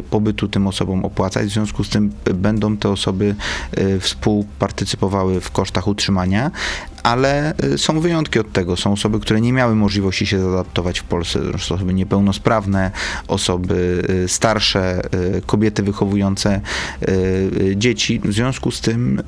pobytu 0.09 0.47
tym 0.47 0.67
osobom 0.67 1.05
opłacać. 1.05 1.47
W 1.47 1.53
związku 1.53 1.83
z 1.83 1.89
tym 1.89 2.11
będą 2.33 2.77
te 2.77 2.89
osoby 2.89 3.35
współpartycypowały 3.99 5.41
w 5.41 5.51
kosztach 5.51 5.87
utrzymania, 5.87 6.02
ale 7.03 7.53
y, 7.63 7.77
są 7.77 7.99
wyjątki 7.99 8.39
od 8.39 8.51
tego. 8.51 8.77
Są 8.77 8.91
osoby, 8.91 9.19
które 9.19 9.41
nie 9.41 9.53
miały 9.53 9.75
możliwości 9.75 10.25
się 10.25 10.39
zaadaptować 10.39 10.99
w 10.99 11.03
Polsce. 11.03 11.39
Są 11.59 11.75
osoby 11.75 11.93
niepełnosprawne, 11.93 12.91
osoby 13.27 14.03
y, 14.25 14.27
starsze, 14.27 15.01
y, 15.37 15.41
kobiety 15.45 15.83
wychowujące 15.83 16.61
dzieci. 17.75 18.21
W 18.23 18.33
związku 18.33 18.71
z 18.71 18.81
tym 18.81 19.21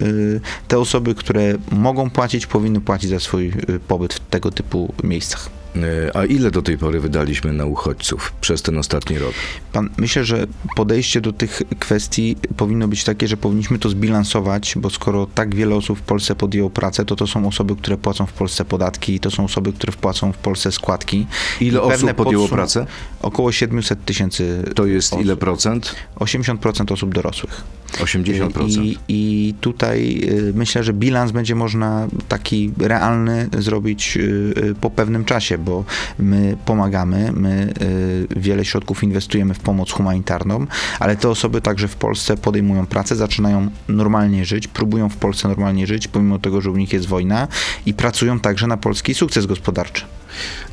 te 0.67 0.79
osoby, 0.79 1.15
które 1.15 1.53
mogą 1.71 2.09
płacić, 2.09 2.47
powinny 2.47 2.81
płacić 2.81 3.09
za 3.09 3.19
swój 3.19 3.53
pobyt 3.87 4.13
w 4.13 4.19
tego 4.19 4.51
typu 4.51 4.93
miejscach. 5.03 5.54
E, 5.83 6.17
A 6.17 6.25
ile 6.25 6.51
do 6.51 6.61
tej 6.61 6.77
pory 6.77 6.99
wydaliśmy 6.99 7.53
na 7.53 7.65
uchodźców 7.65 8.33
przez 8.41 8.61
ten 8.61 8.77
ostatni 8.77 9.17
rok? 9.17 9.33
Pan, 9.73 9.89
myślę, 9.97 10.25
że 10.25 10.47
podejście 10.75 11.21
do 11.21 11.33
tych 11.33 11.61
kwestii 11.79 12.35
powinno 12.57 12.87
być 12.87 13.03
takie, 13.03 13.27
że 13.27 13.37
powinniśmy 13.37 13.79
to 13.79 13.89
zbilansować, 13.89 14.73
bo 14.77 14.89
skoro 14.89 15.27
tak 15.35 15.55
wiele 15.55 15.75
osób 15.75 15.99
w 15.99 16.01
Polsce 16.01 16.35
podjęło 16.35 16.69
pracę, 16.69 17.05
to 17.05 17.15
to 17.15 17.27
są 17.27 17.47
osoby, 17.47 17.75
które 17.75 17.97
płacą 17.97 18.25
w 18.25 18.33
Polsce 18.33 18.65
podatki, 18.65 19.19
to 19.19 19.31
są 19.31 19.45
osoby, 19.45 19.73
które 19.73 19.93
wpłacą 19.93 20.31
w 20.31 20.37
Polsce 20.37 20.71
składki. 20.71 21.27
Ile 21.61 21.79
I 21.79 21.81
osób 21.81 22.13
podjęło 22.13 22.47
pracę? 22.47 22.85
Około 23.21 23.51
700 23.51 24.05
tysięcy. 24.05 24.63
To 24.75 24.85
jest 24.85 25.13
osób. 25.13 25.25
ile 25.25 25.37
procent? 25.37 25.95
80% 26.19 26.93
osób 26.93 27.13
dorosłych. 27.13 27.63
80%. 27.91 28.69
I, 28.69 28.97
I 29.07 29.53
tutaj 29.61 30.21
y, 30.29 30.53
myślę, 30.55 30.83
że 30.83 30.93
bilans 30.93 31.31
będzie 31.31 31.55
można 31.55 32.07
taki 32.27 32.71
realny 32.79 33.49
zrobić 33.57 34.17
y, 34.17 34.53
y, 34.57 34.75
po 34.81 34.89
pewnym 34.89 35.25
czasie, 35.25 35.57
bo 35.65 35.83
my 36.19 36.57
pomagamy, 36.65 37.31
my 37.31 37.73
y, 37.81 38.39
wiele 38.39 38.65
środków 38.65 39.03
inwestujemy 39.03 39.53
w 39.53 39.59
pomoc 39.59 39.91
humanitarną, 39.91 40.67
ale 40.99 41.15
te 41.15 41.29
osoby 41.29 41.61
także 41.61 41.87
w 41.87 41.95
Polsce 41.95 42.37
podejmują 42.37 42.85
pracę, 42.85 43.15
zaczynają 43.15 43.69
normalnie 43.87 44.45
żyć, 44.45 44.67
próbują 44.67 45.09
w 45.09 45.15
Polsce 45.15 45.47
normalnie 45.47 45.87
żyć, 45.87 46.07
pomimo 46.07 46.39
tego, 46.39 46.61
że 46.61 46.71
u 46.71 46.77
nich 46.77 46.93
jest 46.93 47.07
wojna 47.07 47.47
i 47.85 47.93
pracują 47.93 48.39
także 48.39 48.67
na 48.67 48.77
polski 48.77 49.13
sukces 49.13 49.45
gospodarczy. 49.45 50.05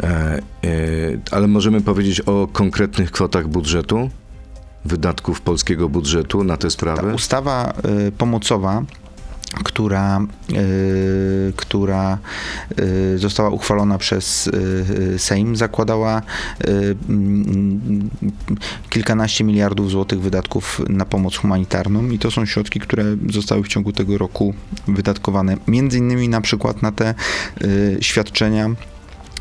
E, 0.03 0.07
e, 0.09 0.43
ale 1.31 1.47
możemy 1.49 1.81
powiedzieć 1.81 2.21
o 2.21 2.49
konkretnych 2.53 3.11
kwotach 3.11 3.49
budżetu, 3.49 4.11
wydatków 4.85 5.41
polskiego 5.41 5.89
budżetu 5.89 6.45
na 6.45 6.57
te 6.57 6.63
Ta 6.63 6.71
sprawy? 6.71 7.15
ustawa 7.15 7.73
y, 8.09 8.13
pomocowa, 8.13 8.83
która, 9.53 10.21
y, 10.53 11.53
która 11.57 12.19
y, 13.15 13.19
została 13.19 13.51
uchwalona 13.51 13.99
przez 13.99 14.47
y, 14.47 15.19
Sejm, 15.19 15.57
zakładała 15.57 16.23
y, 16.65 16.97
mm, 17.09 18.11
kilkanaście 18.91 19.45
miliardów 19.45 19.91
złotych 19.91 20.21
wydatków 20.21 20.81
na 20.89 21.05
pomoc 21.05 21.37
humanitarną. 21.37 22.11
I 22.11 22.19
to 22.19 22.31
są 22.31 22.47
środki, 22.47 22.81
które 22.81 23.05
zostały 23.31 23.63
w 23.63 23.69
ciągu 23.69 23.93
tego 23.93 24.19
roku 24.19 24.55
wydatkowane 24.89 25.57
między 25.67 25.99
innymi 25.99 26.29
na 26.29 26.41
przykład 26.41 26.83
na 26.83 26.93
te 26.93 27.15
y, 27.63 27.99
świadczenia 28.01 28.71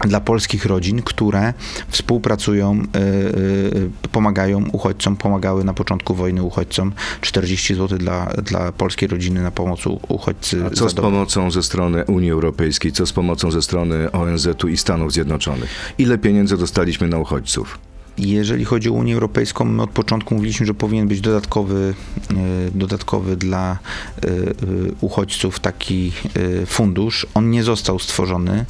dla 0.08 0.20
polskich 0.20 0.66
rodzin, 0.66 1.02
które 1.02 1.54
współpracują, 1.90 2.84
y, 2.96 3.00
y, 3.00 3.90
pomagają 4.12 4.66
uchodźcom, 4.72 5.18
pomagały 5.18 5.64
na 5.64 5.74
początku 5.74 6.16
wojny 6.16 6.44
uchodźcom 6.44 6.94
40 7.22 7.76
zł 7.76 7.98
dla, 7.98 8.26
dla 8.26 8.72
polskiej 8.72 9.08
rodziny 9.08 9.42
na 9.44 9.52
pomoc 9.52 9.86
uchodźcy. 10.08 10.66
A 10.66 10.70
co 10.70 10.90
z 10.90 10.94
pomocą 10.94 11.52
ze 11.52 11.64
strony 11.64 12.06
Unii 12.06 12.32
Europejskiej, 12.32 12.92
co 12.92 13.06
z 13.06 13.14
pomocą 13.14 13.52
ze 13.52 13.62
strony 13.62 14.12
ONZ-u 14.12 14.68
i 14.68 14.78
Stanów 14.78 15.14
Zjednoczonych? 15.14 15.70
Ile 15.98 16.18
pieniędzy 16.18 16.58
dostaliśmy 16.58 17.08
na 17.08 17.18
uchodźców? 17.18 17.91
Jeżeli 18.22 18.66
chodzi 18.66 18.90
o 18.90 18.94
Unię 18.94 19.14
Europejską, 19.14 19.66
my 19.66 19.84
od 19.84 19.90
początku 19.90 20.36
mówiliśmy, 20.36 20.66
że 20.66 20.74
powinien 20.74 21.08
być 21.08 21.22
dodatkowy, 21.22 21.94
e, 22.32 22.36
dodatkowy 22.76 23.36
dla 23.36 23.72
e, 23.72 24.28
e, 24.28 24.54
uchodźców 25.02 25.60
taki 25.60 26.12
fundusz. 26.66 27.28
On 27.34 27.50
nie 27.50 27.64
został 27.64 28.00
stworzony. 28.00 28.66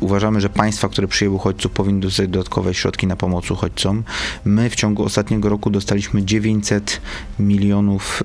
Uważamy, 0.00 0.40
że 0.40 0.48
państwa, 0.48 0.88
które 0.88 1.08
przyjęły 1.08 1.36
uchodźców, 1.36 1.72
powinny 1.72 2.00
dostać 2.00 2.28
dodatkowe 2.28 2.74
środki 2.74 3.06
na 3.06 3.16
pomoc 3.16 3.50
uchodźcom. 3.50 4.02
My 4.44 4.70
w 4.70 4.74
ciągu 4.74 5.04
ostatniego 5.04 5.48
roku 5.48 5.70
dostaliśmy 5.70 6.22
900 6.22 7.00
milionów 7.38 8.22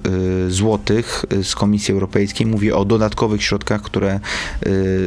złotych 0.49 1.25
z 1.43 1.55
Komisji 1.55 1.93
Europejskiej. 1.93 2.47
Mówię 2.47 2.75
o 2.75 2.85
dodatkowych 2.85 3.43
środkach, 3.43 3.81
które 3.81 4.19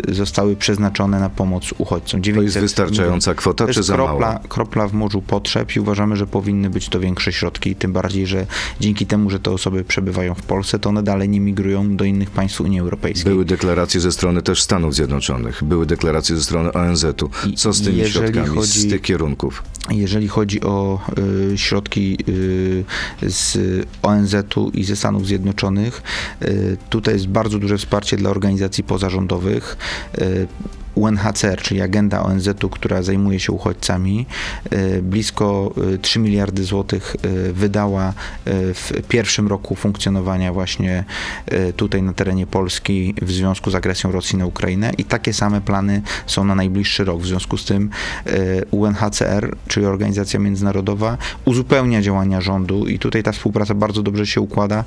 zostały 0.08 0.56
przeznaczone 0.56 1.20
na 1.20 1.30
pomoc 1.30 1.74
uchodźcom. 1.78 2.20
To 2.20 2.24
900 2.24 2.44
jest 2.44 2.58
wystarczająca 2.58 3.34
kwota, 3.34 3.66
to 3.66 3.72
czy 3.72 3.78
jest 3.78 3.88
za 3.88 3.94
kropla, 3.94 4.26
mało? 4.26 4.40
kropla 4.48 4.88
w 4.92 4.94
morzu 4.94 5.22
potrzeb 5.22 5.76
i 5.76 5.80
uważamy, 5.80 6.16
że 6.16 6.26
powinny 6.26 6.70
być 6.70 6.88
to 6.88 7.00
większe 7.00 7.32
środki, 7.32 7.74
tym 7.74 7.92
bardziej, 7.92 8.26
że 8.26 8.46
dzięki 8.80 9.06
temu, 9.06 9.30
że 9.30 9.40
te 9.40 9.50
osoby 9.50 9.84
przebywają 9.84 10.34
w 10.34 10.42
Polsce, 10.42 10.78
to 10.78 10.88
one 10.88 11.02
dalej 11.02 11.28
nie 11.28 11.40
migrują 11.40 11.96
do 11.96 12.04
innych 12.04 12.30
państw 12.30 12.60
Unii 12.60 12.80
Europejskiej. 12.80 13.32
Były 13.32 13.44
deklaracje 13.44 14.00
ze 14.00 14.12
strony 14.12 14.42
też 14.42 14.62
Stanów 14.62 14.94
Zjednoczonych, 14.94 15.64
były 15.64 15.86
deklaracje 15.86 16.36
ze 16.36 16.42
strony 16.42 16.72
ONZ-u. 16.72 17.30
Co 17.56 17.72
z 17.72 17.82
tymi 17.82 17.96
jeżeli 17.98 18.12
środkami 18.12 18.48
z 18.48 18.54
chodzi- 18.54 18.90
tych 18.90 19.02
kierunków? 19.02 19.62
Jeżeli 19.90 20.28
chodzi 20.28 20.60
o 20.60 21.00
y, 21.52 21.58
środki 21.58 22.18
y, 22.28 22.84
z 23.22 23.58
ONZ-u 24.02 24.70
i 24.70 24.84
ze 24.84 24.96
Stanów 24.96 25.26
Zjednoczonych, 25.26 26.02
y, 26.42 26.76
tutaj 26.90 27.14
jest 27.14 27.26
bardzo 27.26 27.58
duże 27.58 27.78
wsparcie 27.78 28.16
dla 28.16 28.30
organizacji 28.30 28.84
pozarządowych. 28.84 29.76
Y, 30.96 31.00
UNHCR, 31.00 31.62
czyli 31.62 31.80
agenda 31.80 32.22
ONZ-u, 32.22 32.68
która 32.68 33.02
zajmuje 33.02 33.40
się 33.40 33.52
uchodźcami, 33.52 34.26
y, 34.72 35.02
blisko 35.02 35.74
y, 35.94 35.98
3 35.98 36.18
miliardy 36.18 36.64
złotych 36.64 37.16
y, 37.24 37.52
wydała 37.52 38.08
y, 38.08 38.12
w 38.74 38.92
pierwszym 39.08 39.48
roku 39.48 39.74
funkcjonowania 39.74 40.52
właśnie 40.52 41.04
y, 41.52 41.72
tutaj 41.72 42.02
na 42.02 42.12
terenie 42.12 42.46
Polski 42.46 43.14
w 43.22 43.32
związku 43.32 43.70
z 43.70 43.74
agresją 43.74 44.12
Rosji 44.12 44.38
na 44.38 44.46
Ukrainę 44.46 44.92
i 44.98 45.04
takie 45.04 45.32
same 45.32 45.60
plany 45.60 46.02
są 46.26 46.44
na 46.44 46.54
najbliższy 46.54 47.04
rok. 47.04 47.22
W 47.22 47.26
związku 47.26 47.58
z 47.58 47.64
tym 47.64 47.90
y, 48.26 48.64
UNHCR, 48.70 49.56
czyli 49.68 49.86
Organizacja 49.86 50.40
Międzynarodowa, 50.40 51.18
uzupełnia 51.44 52.02
działania 52.02 52.40
rządu 52.40 52.86
i 52.86 52.98
tutaj 52.98 53.22
ta 53.22 53.32
współpraca 53.32 53.74
bardzo 53.74 54.02
dobrze 54.02 54.26
się 54.26 54.40
układa. 54.40 54.84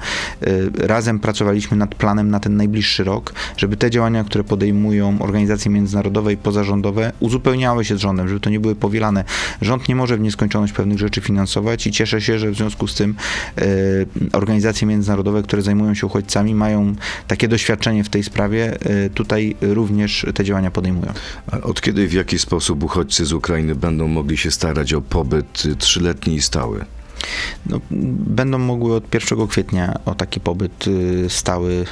Y, 0.48 0.72
Razem 0.88 1.20
pracowaliśmy 1.20 1.78
nad 1.78 1.96
planem 1.96 2.32
na 2.32 2.40
ten 2.40 2.58
najbliższy 2.58 3.04
rok, 3.04 3.34
żeby 3.58 3.78
te 3.78 3.92
działania, 3.92 4.24
które 4.24 4.44
podejmują 4.44 5.18
organizacje 5.20 5.72
międzynarodowe 5.96 6.34
i 6.34 6.38
pozarządowe, 6.38 7.12
uzupełniały 7.20 7.86
się 7.86 7.98
z 7.98 8.00
rządem, 8.00 8.28
żeby 8.28 8.40
to 8.40 8.50
nie 8.50 8.60
były 8.60 8.76
powielane. 8.76 9.24
Rząd 9.62 9.90
nie 9.90 9.96
może 9.96 10.18
w 10.18 10.20
nieskończoność 10.20 10.74
pewnych 10.74 11.00
rzeczy 11.00 11.22
finansować 11.22 11.88
i 11.88 11.92
cieszę 11.92 12.22
się, 12.22 12.40
że 12.40 12.52
w 12.52 12.56
związku 12.56 12.88
z 12.88 12.96
tym 12.96 13.16
y, 13.62 14.06
organizacje 14.34 14.88
międzynarodowe, 14.88 15.44
które 15.44 15.62
zajmują 15.62 15.94
się 15.94 16.08
uchodźcami, 16.08 16.56
mają 16.56 16.96
takie 17.28 17.48
doświadczenie 17.48 18.04
w 18.04 18.10
tej 18.10 18.24
sprawie, 18.24 18.78
y, 19.06 19.10
tutaj 19.10 19.56
również 19.62 20.26
te 20.34 20.44
działania 20.44 20.72
podejmują. 20.72 21.14
A 21.52 21.62
od 21.62 21.82
kiedy 21.82 22.04
i 22.04 22.08
w 22.08 22.14
jaki 22.14 22.40
sposób 22.40 22.84
uchodźcy 22.84 23.26
z 23.26 23.34
Ukrainy 23.34 23.76
będą 23.76 24.08
mogli 24.08 24.38
się 24.38 24.52
starać 24.52 24.94
o 24.94 25.02
pobyt 25.02 25.64
trzyletni 25.80 26.36
i 26.36 26.42
stały? 26.42 26.86
No, 27.66 27.80
będą 28.28 28.58
mogły 28.58 28.96
od 28.96 29.14
1 29.14 29.48
kwietnia 29.48 30.00
o 30.06 30.16
taki 30.16 30.40
pobyt 30.40 30.88
y, 30.88 31.26
stały 31.30 31.86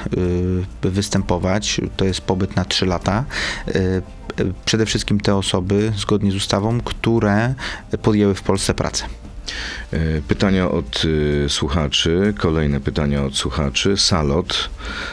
y, 0.84 0.90
występować. 0.90 1.82
To 1.98 2.06
jest 2.06 2.22
pobyt 2.22 2.56
na 2.56 2.66
3 2.66 2.86
lata. 2.86 3.26
Y, 3.68 4.02
Przede 4.66 4.86
wszystkim 4.86 5.20
te 5.20 5.36
osoby, 5.36 5.94
zgodnie 5.98 6.32
z 6.32 6.36
ustawą, 6.36 6.82
które 6.82 7.54
podjęły 8.02 8.36
w 8.36 8.42
Polsce 8.42 8.74
pracę. 8.74 9.06
E, 9.94 10.22
Pytania 10.28 10.72
od 10.72 11.06
y, 11.06 11.46
słuchaczy, 11.50 12.34
kolejne 12.38 12.80
pytania 12.80 13.26
od 13.26 13.36
słuchaczy. 13.36 13.98
Salot. 13.98 14.70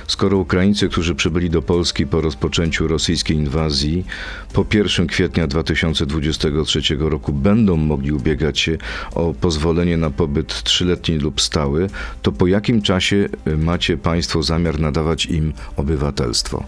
Skoro 0.06 0.38
Ukraińcy, 0.38 0.88
którzy 0.88 1.14
przybyli 1.14 1.50
do 1.50 1.62
Polski 1.62 2.06
po 2.06 2.20
rozpoczęciu 2.20 2.88
rosyjskiej 2.88 3.36
inwazji 3.36 4.04
po 4.52 4.66
1 4.74 5.06
kwietnia 5.06 5.46
2023 5.46 6.80
roku 6.98 7.32
będą 7.32 7.76
mogli 7.76 8.12
ubiegać 8.12 8.58
się 8.58 8.78
o 9.14 9.34
pozwolenie 9.40 9.96
na 9.96 10.10
pobyt 10.10 10.62
trzyletni 10.62 11.18
lub 11.18 11.40
stały, 11.40 11.90
to 12.22 12.32
po 12.32 12.46
jakim 12.46 12.82
czasie 12.82 13.28
y, 13.46 13.56
macie 13.56 13.96
Państwo 13.96 14.42
zamiar 14.42 14.80
nadawać 14.80 15.26
im 15.26 15.52
obywatelstwo? 15.76 16.64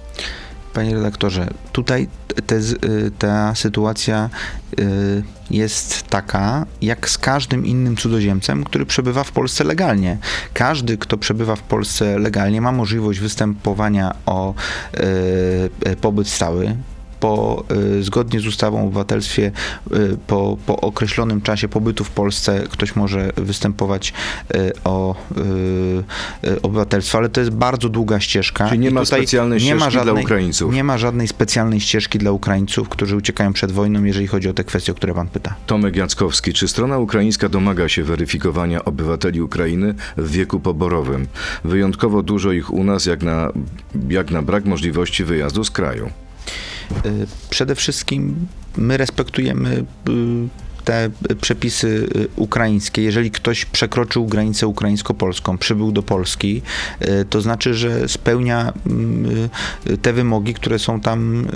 Panie 0.72 0.94
redaktorze, 0.94 1.48
tutaj 1.72 2.08
te, 2.46 2.56
y, 2.56 3.10
ta 3.18 3.54
sytuacja 3.54 4.30
y, 4.80 5.22
jest 5.50 6.02
taka, 6.02 6.66
jak 6.82 7.10
z 7.10 7.18
każdym 7.18 7.66
innym 7.66 7.96
cudzoziemcem, 7.96 8.64
który 8.64 8.86
przebywa 8.86 9.24
w 9.24 9.32
Polsce 9.32 9.64
legalnie. 9.64 10.18
Każdy, 10.54 10.98
kto 10.98 11.18
przebywa 11.18 11.56
w 11.56 11.62
Polsce 11.62 12.18
legalnie, 12.18 12.60
ma 12.60 12.72
możliwość 12.72 13.20
występowania 13.20 14.14
o 14.26 14.54
y, 15.86 15.96
pobyt 15.96 16.28
stały. 16.28 16.76
Po, 17.22 17.64
y, 17.98 18.02
zgodnie 18.02 18.40
z 18.40 18.46
ustawą 18.46 18.82
o 18.82 18.86
obywatelstwie, 18.86 19.52
y, 19.92 20.16
po, 20.26 20.56
po 20.66 20.80
określonym 20.80 21.40
czasie 21.40 21.68
pobytu 21.68 22.04
w 22.04 22.10
Polsce 22.10 22.64
ktoś 22.70 22.96
może 22.96 23.32
występować 23.36 24.12
y, 24.54 24.72
o 24.84 25.14
obywatelstwo, 26.62 27.18
ale 27.18 27.28
to 27.28 27.40
jest 27.40 27.52
bardzo 27.52 27.88
długa 27.88 28.20
ścieżka. 28.20 28.68
Czyli 28.68 28.80
nie 28.80 28.90
ma 28.90 29.04
specjalnej 29.04 29.60
ścieżki 29.60 29.98
dla 30.02 30.12
Ukraińców. 30.12 30.74
Nie 30.74 30.84
ma 30.84 30.98
żadnej 30.98 31.28
specjalnej 31.28 31.80
ścieżki 31.80 32.18
dla 32.18 32.32
Ukraińców, 32.32 32.88
którzy 32.88 33.16
uciekają 33.16 33.52
przed 33.52 33.72
wojną, 33.72 34.04
jeżeli 34.04 34.26
chodzi 34.26 34.48
o 34.48 34.52
te 34.52 34.64
kwestie, 34.64 34.92
o 34.92 34.94
które 34.94 35.14
pan 35.14 35.28
pyta. 35.28 35.54
Tomek 35.66 35.96
Jackowski, 35.96 36.52
czy 36.52 36.68
strona 36.68 36.98
ukraińska 36.98 37.48
domaga 37.48 37.88
się 37.88 38.02
weryfikowania 38.02 38.84
obywateli 38.84 39.42
Ukrainy 39.42 39.94
w 40.16 40.30
wieku 40.30 40.60
poborowym? 40.60 41.26
Wyjątkowo 41.64 42.22
dużo 42.22 42.52
ich 42.52 42.72
u 42.72 42.84
nas, 42.84 43.06
jak 43.06 43.22
na, 43.22 43.52
jak 44.08 44.30
na 44.30 44.42
brak 44.42 44.64
możliwości 44.64 45.24
wyjazdu 45.24 45.64
z 45.64 45.70
kraju. 45.70 46.10
Y, 47.06 47.26
Przede 47.50 47.74
wszystkim 47.74 48.46
my 48.76 48.96
respektujemy 48.96 49.84
y, 50.08 50.48
te 50.84 51.10
przepisy 51.40 52.08
y, 52.16 52.28
ukraińskie. 52.36 53.02
Jeżeli 53.02 53.30
ktoś 53.30 53.64
przekroczył 53.64 54.26
granicę 54.26 54.66
ukraińsko-polską, 54.66 55.58
przybył 55.58 55.92
do 55.92 56.02
Polski, 56.02 56.62
y, 57.02 57.24
to 57.30 57.40
znaczy, 57.40 57.74
że 57.74 58.08
spełnia 58.08 58.72
mm, 58.86 59.48
y, 59.90 59.98
te 59.98 60.12
wymogi, 60.12 60.54
które 60.54 60.78
są 60.78 61.00
tam 61.00 61.46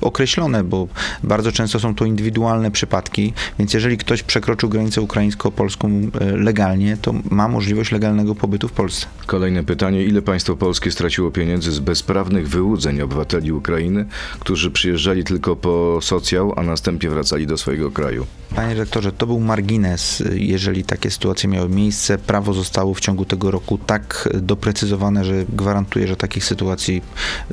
określone, 0.00 0.64
bo 0.64 0.88
bardzo 1.22 1.52
często 1.52 1.80
są 1.80 1.94
to 1.94 2.04
indywidualne 2.04 2.70
przypadki, 2.70 3.32
więc 3.58 3.74
jeżeli 3.74 3.98
ktoś 3.98 4.22
przekroczył 4.22 4.68
granicę 4.68 5.00
ukraińsko-polską 5.00 6.10
legalnie, 6.34 6.96
to 7.02 7.14
ma 7.30 7.48
możliwość 7.48 7.92
legalnego 7.92 8.34
pobytu 8.34 8.68
w 8.68 8.72
Polsce. 8.72 9.06
Kolejne 9.26 9.64
pytanie. 9.64 10.04
Ile 10.04 10.22
państwo 10.22 10.56
polskie 10.56 10.90
straciło 10.90 11.30
pieniędzy 11.30 11.72
z 11.72 11.78
bezprawnych 11.78 12.48
wyłudzeń 12.48 13.00
obywateli 13.00 13.52
Ukrainy, 13.52 14.06
którzy 14.40 14.70
przyjeżdżali 14.70 15.24
tylko 15.24 15.56
po 15.56 15.98
socjał, 16.02 16.52
a 16.56 16.62
następnie 16.62 17.10
wracali 17.10 17.46
do 17.46 17.58
swojego 17.58 17.90
kraju? 17.90 18.26
Panie 18.62 18.74
rektorze, 18.74 19.12
to 19.12 19.26
był 19.26 19.40
margines, 19.40 20.22
jeżeli 20.34 20.84
takie 20.84 21.10
sytuacje 21.10 21.48
miały 21.48 21.68
miejsce. 21.68 22.18
Prawo 22.18 22.52
zostało 22.54 22.94
w 22.94 23.00
ciągu 23.00 23.24
tego 23.24 23.50
roku 23.50 23.78
tak 23.78 24.28
doprecyzowane, 24.34 25.24
że 25.24 25.44
gwarantuje, 25.48 26.08
że 26.08 26.16
takich 26.16 26.44
sytuacji 26.44 27.02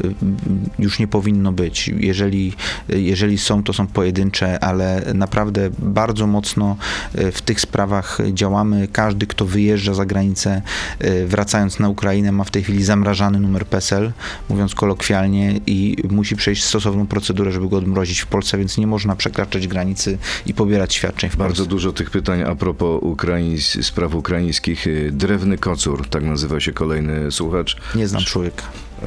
y, 0.03 0.13
już 0.79 0.99
nie 0.99 1.07
powinno 1.07 1.51
być. 1.51 1.87
Jeżeli, 1.87 2.53
jeżeli 2.89 3.37
są, 3.37 3.63
to 3.63 3.73
są 3.73 3.87
pojedyncze, 3.87 4.63
ale 4.63 5.01
naprawdę 5.13 5.69
bardzo 5.79 6.27
mocno 6.27 6.77
y, 7.15 7.31
w 7.31 7.41
tych 7.41 7.61
sprawach 7.61 8.17
działamy. 8.33 8.87
Każdy, 8.91 9.27
kto 9.27 9.45
wyjeżdża 9.45 9.93
za 9.93 10.05
granicę, 10.05 10.61
y, 11.03 11.27
wracając 11.27 11.79
na 11.79 11.89
Ukrainę, 11.89 12.31
ma 12.31 12.43
w 12.43 12.51
tej 12.51 12.63
chwili 12.63 12.83
zamrażany 12.83 13.39
numer 13.39 13.65
PESEL, 13.65 14.11
mówiąc 14.49 14.75
kolokwialnie, 14.75 15.59
i 15.67 15.97
musi 16.09 16.35
przejść 16.35 16.63
stosowną 16.63 17.07
procedurę, 17.07 17.51
żeby 17.51 17.69
go 17.69 17.77
odmrozić 17.77 18.19
w 18.19 18.27
Polsce, 18.27 18.57
więc 18.57 18.77
nie 18.77 18.87
można 18.87 19.15
przekraczać 19.15 19.67
granicy 19.67 20.17
i 20.45 20.53
pobierać 20.53 20.98
świadczeń 20.99 21.29
w 21.29 21.35
Bardzo 21.35 21.55
Polsce. 21.55 21.69
dużo 21.69 21.91
tych 21.93 22.11
pytań 22.11 22.41
a 22.43 22.55
propos 22.55 22.99
Ukraińs, 23.03 23.85
spraw 23.85 24.15
ukraińskich. 24.15 24.85
Drewny 25.11 25.57
kocur, 25.57 26.07
tak 26.07 26.23
nazywa 26.23 26.59
się 26.59 26.71
kolejny 26.73 27.31
słuchacz. 27.31 27.77
Nie 27.95 28.07
znam 28.07 28.23
człowieka. 28.23 28.63
E, 29.03 29.05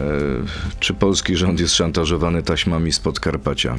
Czy 0.81 0.95
polski 0.95 1.37
rząd 1.37 1.61
jest 1.61 1.75
szantażowany 1.75 2.43
taśmami 2.43 2.93
z 2.93 2.99
Podkarpacia? 3.01 3.77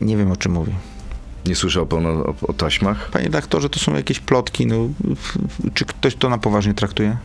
Nie 0.00 0.16
wiem 0.16 0.30
o 0.32 0.36
czym 0.36 0.52
mówi. 0.52 0.72
Nie 1.46 1.54
słyszał 1.54 1.86
pan 1.86 2.06
o, 2.06 2.10
o, 2.10 2.34
o 2.42 2.52
taśmach? 2.52 3.10
Panie 3.10 3.30
doktorze, 3.30 3.68
to 3.70 3.78
są 3.78 3.94
jakieś 3.94 4.20
plotki. 4.20 4.66
No, 4.66 4.88
czy 5.74 5.84
ktoś 5.84 6.14
to 6.14 6.28
na 6.28 6.38
poważnie 6.38 6.74
traktuje? 6.74 7.16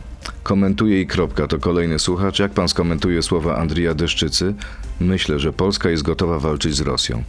Komentuje 0.42 1.00
i 1.00 1.06
kropka, 1.06 1.46
to 1.46 1.58
kolejny 1.58 1.98
słuchacz. 1.98 2.38
Jak 2.38 2.52
pan 2.52 2.68
skomentuje 2.68 3.22
słowa 3.22 3.56
Andrija 3.56 3.94
Deszczycy? 3.94 4.54
Myślę, 5.00 5.38
że 5.38 5.52
Polska 5.52 5.90
jest 5.90 6.02
gotowa 6.02 6.38
walczyć 6.38 6.74
z 6.76 6.80
Rosją. 6.80 7.22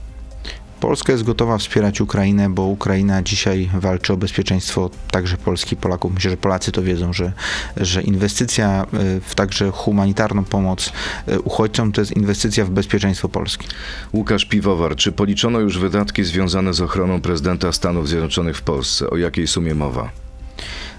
Polska 0.86 1.12
jest 1.12 1.24
gotowa 1.24 1.58
wspierać 1.58 2.02
Ukrainę, 2.02 2.50
bo 2.50 2.64
Ukraina 2.64 3.22
dzisiaj 3.22 3.70
walczy 3.74 4.14
o 4.14 4.18
bezpieczeństwo 4.18 4.90
także 5.12 5.38
Polski 5.38 5.76
Polaków. 5.76 6.14
Myślę, 6.14 6.32
że 6.32 6.38
Polacy 6.38 6.72
to 6.72 6.84
wiedzą, 6.84 7.14
że, 7.14 7.34
że 7.78 8.02
inwestycja 8.02 8.86
y, 8.94 9.22
w 9.22 9.36
także 9.36 9.72
humanitarną 9.72 10.44
pomoc 10.44 10.92
y, 11.28 11.42
uchodźcom 11.42 11.92
to 11.92 12.02
jest 12.02 12.12
inwestycja 12.12 12.66
w 12.66 12.70
bezpieczeństwo 12.70 13.30
Polski. 13.30 13.68
Łukasz 14.14 14.46
Piwowar, 14.46 14.96
czy 14.96 15.12
policzono 15.12 15.60
już 15.60 15.80
wydatki 15.80 16.24
związane 16.24 16.74
z 16.74 16.82
ochroną 16.82 17.22
prezydenta 17.22 17.72
Stanów 17.72 18.10
Zjednoczonych 18.10 18.58
w 18.58 18.62
Polsce? 18.62 19.10
O 19.10 19.18
jakiej 19.18 19.48
sumie 19.48 19.76
mowa? 19.76 20.25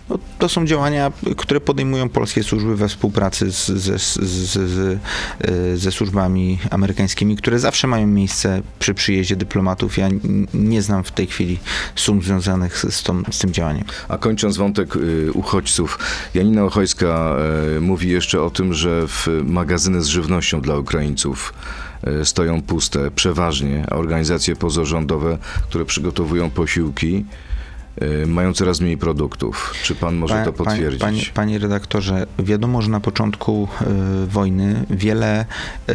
No, 0.08 0.18
to 0.38 0.48
są 0.48 0.66
działania, 0.66 1.12
które 1.36 1.60
podejmują 1.60 2.08
polskie 2.08 2.42
służby 2.42 2.76
we 2.76 2.88
współpracy 2.88 3.52
z, 3.52 3.66
z, 3.66 4.14
z, 4.14 4.56
y, 4.56 5.78
ze 5.78 5.92
służbami 5.92 6.58
amerykańskimi, 6.70 7.36
które 7.36 7.58
zawsze 7.58 7.86
mają 7.86 8.06
miejsce 8.06 8.62
przy 8.78 8.94
przyjeździe 8.94 9.36
dyplomatów. 9.36 9.98
Ja 9.98 10.08
nie 10.54 10.82
znam 10.82 11.04
w 11.04 11.10
tej 11.10 11.26
chwili 11.26 11.58
sum 11.94 12.22
związanych 12.22 12.84
z, 12.90 13.02
tą, 13.02 13.22
z 13.30 13.38
tym 13.38 13.52
działaniem. 13.52 13.84
A 14.08 14.18
kończąc 14.18 14.56
wątek 14.56 14.96
y, 14.96 15.32
uchodźców, 15.32 15.98
Janina 16.34 16.64
Ochojska 16.64 17.36
y, 17.76 17.80
mówi 17.80 18.08
jeszcze 18.08 18.42
o 18.42 18.50
tym, 18.50 18.74
że 18.74 19.06
w 19.08 19.28
magazyny 19.44 20.02
z 20.02 20.06
żywnością 20.06 20.60
dla 20.60 20.76
Ukraińców 20.76 21.54
y, 22.20 22.24
stoją 22.24 22.62
puste, 22.62 23.10
przeważnie, 23.10 23.84
a 23.90 23.94
organizacje 23.94 24.56
pozarządowe, 24.56 25.38
które 25.68 25.84
przygotowują 25.84 26.50
posiłki, 26.50 27.24
mają 28.26 28.52
coraz 28.52 28.80
mniej 28.80 28.98
produktów. 28.98 29.74
Czy 29.82 29.94
pan 29.94 30.14
może 30.16 30.34
Pa- 30.34 30.44
to 30.44 30.52
potwierdzić? 30.52 31.00
Panie, 31.00 31.22
panie 31.34 31.58
redaktorze, 31.58 32.26
wiadomo, 32.38 32.82
że 32.82 32.90
na 32.90 33.00
początku 33.00 33.68
y, 34.24 34.26
wojny 34.26 34.84
wiele, 34.90 35.44
y, 35.88 35.92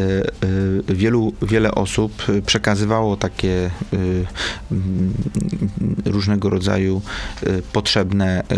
y, 0.89 0.95
wielu, 0.95 1.33
wiele 1.41 1.71
osób 1.75 2.29
y, 2.29 2.41
przekazywało 2.41 3.17
takie 3.17 3.71
y, 3.93 4.25
mm, 4.71 5.13
różnego 6.05 6.49
rodzaju 6.49 7.01
y, 7.43 7.61
potrzebne 7.73 8.43
y, 8.51 8.55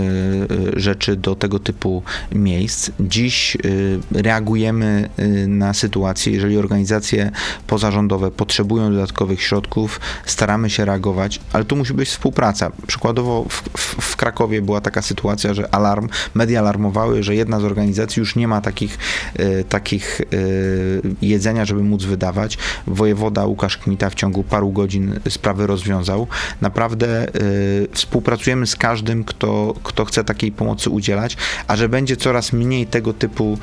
y, 0.78 0.80
rzeczy 0.80 1.16
do 1.16 1.36
tego 1.36 1.60
typu 1.60 2.04
miejsc. 2.32 2.92
Dziś 3.00 3.56
y, 3.66 4.00
reagujemy 4.12 5.10
y, 5.20 5.48
na 5.48 5.74
sytuację, 5.74 6.34
jeżeli 6.34 6.58
organizacje 6.58 7.32
pozarządowe 7.68 8.32
potrzebują 8.32 8.92
dodatkowych 8.92 9.42
środków, 9.42 10.00
staramy 10.26 10.70
się 10.70 10.86
reagować, 10.86 11.40
ale 11.54 11.66
tu 11.66 11.76
musi 11.76 11.94
być 11.94 12.10
współpraca. 12.10 12.72
Przykładowo 12.88 13.33
w, 13.42 13.64
w, 13.78 14.14
w 14.14 14.16
Krakowie 14.16 14.62
była 14.62 14.82
taka 14.82 15.02
sytuacja, 15.02 15.54
że 15.54 15.76
alarm, 15.76 16.08
media 16.34 16.60
alarmowały, 16.60 17.24
że 17.24 17.36
jedna 17.36 17.60
z 17.60 17.64
organizacji 17.64 18.20
już 18.20 18.36
nie 18.36 18.48
ma 18.48 18.62
takich, 18.62 18.98
e, 19.36 19.64
takich 19.64 20.22
e, 20.22 20.26
jedzenia, 21.22 21.66
żeby 21.66 21.84
móc 21.84 22.04
wydawać. 22.04 22.58
Wojewoda 22.88 23.46
Łukasz 23.46 23.78
Kmita 23.78 24.10
w 24.10 24.16
ciągu 24.16 24.44
paru 24.44 24.72
godzin 24.72 25.20
sprawy 25.30 25.68
rozwiązał. 25.68 26.28
Naprawdę 26.62 27.28
e, 27.28 27.32
współpracujemy 27.92 28.68
z 28.68 28.76
każdym, 28.76 29.24
kto, 29.24 29.74
kto 29.84 30.06
chce 30.06 30.24
takiej 30.24 30.52
pomocy 30.52 30.90
udzielać, 30.90 31.38
a 31.68 31.76
że 31.76 31.90
będzie 31.90 32.18
coraz 32.18 32.54
mniej 32.54 32.88
tego 32.88 33.14
typu 33.14 33.58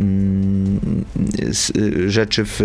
mm, 0.00 0.80
rzeczy 2.06 2.44
w, 2.44 2.56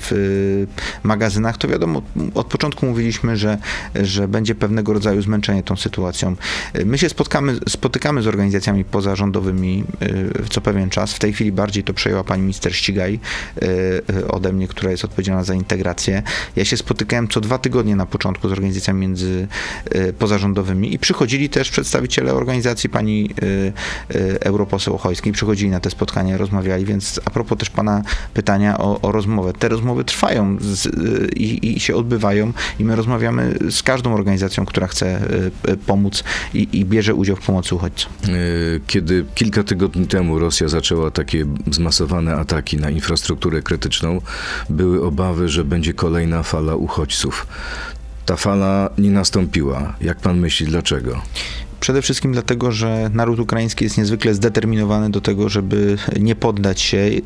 w 0.00 0.66
magazynach, 1.02 1.58
to 1.58 1.68
wiadomo, 1.68 2.02
od 2.34 2.46
początku 2.46 2.86
mówiliśmy, 2.86 3.36
że, 3.36 3.58
że 3.94 4.28
będzie 4.28 4.54
pewnego 4.54 4.92
rodzaju 4.92 5.22
zmęczenie 5.22 5.39
tą 5.64 5.76
sytuacją. 5.76 6.36
My 6.84 6.98
się 6.98 7.08
spotkamy, 7.08 7.58
spotykamy 7.68 8.22
z 8.22 8.26
organizacjami 8.26 8.84
pozarządowymi 8.84 9.84
y, 10.02 10.48
co 10.50 10.60
pewien 10.60 10.90
czas. 10.90 11.14
W 11.14 11.18
tej 11.18 11.32
chwili 11.32 11.52
bardziej 11.52 11.84
to 11.84 11.94
przejęła 11.94 12.24
pani 12.24 12.42
minister 12.42 12.76
Ścigaj 12.76 13.20
y, 13.62 13.66
y, 14.16 14.28
ode 14.28 14.52
mnie, 14.52 14.68
która 14.68 14.90
jest 14.90 15.04
odpowiedzialna 15.04 15.44
za 15.44 15.54
integrację. 15.54 16.22
Ja 16.56 16.64
się 16.64 16.76
spotykałem 16.76 17.28
co 17.28 17.40
dwa 17.40 17.58
tygodnie 17.58 17.96
na 17.96 18.06
początku 18.06 18.48
z 18.48 18.52
organizacjami 18.52 19.00
między 19.00 19.48
y, 19.94 20.12
pozarządowymi 20.12 20.94
i 20.94 20.98
przychodzili 20.98 21.48
też 21.48 21.70
przedstawiciele 21.70 22.34
organizacji 22.34 22.88
pani 22.88 23.30
y, 23.42 24.16
y, 24.16 24.40
europoseł 24.40 24.94
Ochojskiej, 24.94 25.32
przychodzili 25.32 25.70
na 25.70 25.80
te 25.80 25.90
spotkania, 25.90 26.36
rozmawiali, 26.36 26.84
więc 26.84 27.20
a 27.24 27.30
propos 27.30 27.58
też 27.58 27.70
pana 27.70 28.02
pytania 28.34 28.78
o, 28.78 29.00
o 29.00 29.12
rozmowę. 29.12 29.52
Te 29.52 29.68
rozmowy 29.68 30.04
trwają 30.04 30.56
z, 30.60 30.86
y, 30.86 31.28
i, 31.36 31.76
i 31.76 31.80
się 31.80 31.96
odbywają 31.96 32.52
i 32.78 32.84
my 32.84 32.96
rozmawiamy 32.96 33.58
z 33.70 33.82
każdą 33.82 34.14
organizacją, 34.14 34.66
która 34.66 34.86
chce 34.86 35.06
y, 35.06 35.29
y, 35.29 35.29
pomóc 35.86 36.24
i, 36.54 36.68
i 36.72 36.84
bierze 36.84 37.14
udział 37.14 37.36
w 37.36 37.40
pomocy 37.46 37.74
uchodźcom. 37.74 38.12
Y, 38.28 38.80
Kiedy 38.86 39.24
kilka 39.34 39.62
tygodni 39.62 40.06
temu 40.06 40.38
Rosja 40.38 40.68
zaczęła 40.68 41.10
takie 41.10 41.46
zmasowane 41.70 42.34
ataki 42.34 42.76
na 42.76 42.90
infrastrukturę 42.90 43.62
krytyczną, 43.62 44.20
były 44.70 45.04
obawy, 45.04 45.48
że 45.48 45.64
będzie 45.64 45.94
kolejna 45.94 46.42
fala 46.42 46.74
uchodźców. 46.74 47.46
Ta 48.26 48.36
fala 48.36 48.90
nie 48.98 49.10
nastąpiła. 49.10 49.96
Jak 50.00 50.18
pan 50.18 50.38
myśli, 50.38 50.66
dlaczego? 50.66 51.22
Przede 51.80 52.02
wszystkim 52.02 52.32
dlatego, 52.32 52.72
że 52.72 53.10
naród 53.14 53.40
ukraiński 53.40 53.84
jest 53.84 53.98
niezwykle 53.98 54.34
zdeterminowany 54.34 55.10
do 55.10 55.20
tego, 55.20 55.48
żeby 55.48 55.96
nie 56.20 56.34
poddać 56.34 56.80
się 56.80 56.96
y, 56.96 57.22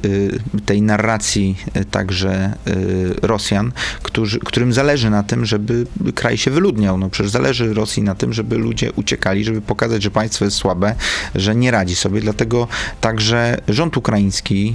tej 0.67 0.83
narracji 0.83 1.57
y, 1.77 1.85
także 1.85 2.55
y, 2.69 3.14
Rosjan, 3.23 3.73
którzy, 4.03 4.38
którym 4.40 4.73
zależy 4.73 5.11
na 5.11 5.23
tym, 5.23 5.45
żeby 5.45 5.87
kraj 6.14 6.38
się 6.38 6.51
wyludniał. 6.51 6.99
No 6.99 7.11
przecież 7.11 7.33
zależy 7.33 7.75
Rosji 7.75 8.03
na 8.03 8.14
tym, 8.14 8.33
żeby 8.33 8.59
ludzie 8.59 8.93
uciekali, 8.93 9.45
żeby 9.45 9.61
pokazać, 9.61 10.03
że 10.03 10.11
państwo 10.11 10.45
jest 10.45 10.57
słabe, 10.57 10.95
że 11.35 11.55
nie 11.55 11.71
radzi 11.71 11.97
sobie. 11.97 12.21
Dlatego 12.21 12.69
także 13.01 13.61
rząd 13.69 13.97
ukraiński 13.97 14.75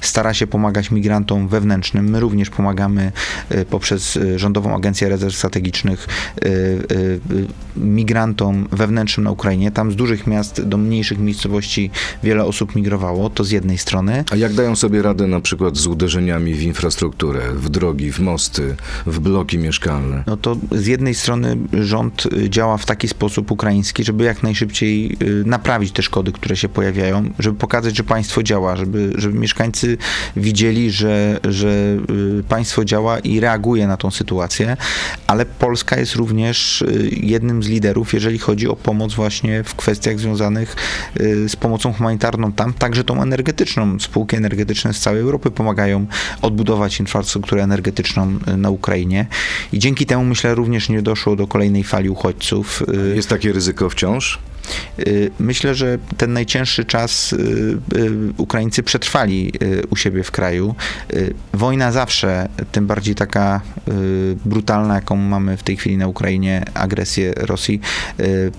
stara 0.00 0.34
się 0.34 0.46
pomagać 0.46 0.90
migrantom 0.90 1.48
wewnętrznym. 1.48 2.10
My 2.10 2.20
również 2.20 2.50
pomagamy 2.50 3.12
poprzez 3.70 4.18
Rządową 4.36 4.76
Agencję 4.76 5.08
Rezerw 5.08 5.36
Strategicznych 5.36 6.08
y, 6.44 7.20
wewnętrznym 8.72 9.24
na 9.24 9.30
Ukrainie. 9.30 9.70
Tam 9.70 9.92
z 9.92 9.96
dużych 9.96 10.26
miast 10.26 10.62
do 10.62 10.76
mniejszych 10.76 11.18
miejscowości 11.18 11.90
wiele 12.22 12.44
osób 12.44 12.74
migrowało, 12.76 13.30
to 13.30 13.44
z 13.44 13.50
jednej 13.50 13.78
strony. 13.78 14.24
A 14.30 14.36
jak 14.36 14.54
dają 14.54 14.76
sobie 14.76 15.02
radę 15.02 15.26
na 15.26 15.40
przykład 15.40 15.76
z 15.76 15.86
uderzeniami 15.86 16.54
w 16.54 16.62
infrastrukturę, 16.62 17.40
w 17.54 17.68
drogi, 17.68 18.12
w 18.12 18.20
mosty, 18.20 18.76
w 19.06 19.18
bloki 19.20 19.58
mieszkalne? 19.58 20.24
No 20.26 20.36
to 20.36 20.56
z 20.72 20.86
jednej 20.86 21.14
strony 21.14 21.56
rząd 21.72 22.26
y, 22.26 22.50
działa 22.50 22.76
w 22.76 22.86
taki 22.86 23.08
sposób 23.08 23.50
ukraiński, 23.50 24.04
żeby 24.04 24.24
jak 24.24 24.42
najszybciej 24.42 25.16
y, 25.22 25.44
naprawić 25.46 25.92
te 25.92 26.02
szkody, 26.02 26.32
które 26.32 26.56
się 26.56 26.68
pojawiają, 26.68 27.30
żeby 27.38 27.58
pokazać, 27.58 27.96
że 27.96 28.04
państwo 28.04 28.42
działa, 28.42 28.76
żeby, 28.76 29.12
żeby 29.14 29.38
mieszkańcy 29.38 29.98
widzieli, 30.36 30.90
że, 30.90 31.40
że 31.44 31.96
y, 32.40 32.44
państwo 32.48 32.84
działa 32.84 33.18
i 33.18 33.40
reaguje 33.40 33.86
na 33.86 33.96
tą 33.96 34.10
sytuację, 34.10 34.76
ale 35.26 35.46
Polska 35.46 35.98
jest 35.98 36.14
również 36.14 36.84
jednym 37.10 37.62
z 37.62 37.68
liderów, 37.68 38.14
jeżeli 38.14 38.38
chodzi 38.38 38.55
o 38.64 38.76
pomoc 38.76 39.14
właśnie 39.14 39.64
w 39.64 39.74
kwestiach 39.74 40.18
związanych 40.18 40.76
y, 41.20 41.48
z 41.48 41.56
pomocą 41.56 41.92
humanitarną 41.92 42.52
tam, 42.52 42.72
także 42.72 43.04
tą 43.04 43.22
energetyczną. 43.22 44.00
Spółki 44.00 44.36
energetyczne 44.36 44.94
z 44.94 45.00
całej 45.00 45.20
Europy 45.20 45.50
pomagają 45.50 46.06
odbudować 46.42 47.00
infrastrukturę 47.00 47.62
energetyczną 47.62 48.38
y, 48.48 48.56
na 48.56 48.70
Ukrainie 48.70 49.26
i 49.72 49.78
dzięki 49.78 50.06
temu 50.06 50.24
myślę 50.24 50.54
również 50.54 50.88
nie 50.88 51.02
doszło 51.02 51.36
do 51.36 51.46
kolejnej 51.46 51.84
fali 51.84 52.08
uchodźców. 52.10 52.82
Y, 53.12 53.16
Jest 53.16 53.28
takie 53.28 53.52
ryzyko 53.52 53.90
wciąż? 53.90 54.38
Y, 54.98 55.30
Myślę, 55.38 55.74
że 55.74 55.98
ten 56.16 56.32
najcięższy 56.32 56.84
czas 56.84 57.32
y, 57.32 57.36
y, 57.96 58.10
Ukraińcy 58.36 58.82
przetrwali 58.82 59.52
u 59.90 59.96
siebie 59.96 60.22
w 60.22 60.30
kraju. 60.30 60.74
Wojna 61.54 61.92
zawsze, 61.92 62.48
tym 62.72 62.86
bardziej 62.86 63.14
taka 63.14 63.60
brutalna, 64.44 64.94
jaką 64.94 65.16
mamy 65.16 65.56
w 65.56 65.62
tej 65.62 65.76
chwili 65.76 65.96
na 65.96 66.08
Ukrainie, 66.08 66.64
agresję 66.74 67.32
Rosji, 67.36 67.80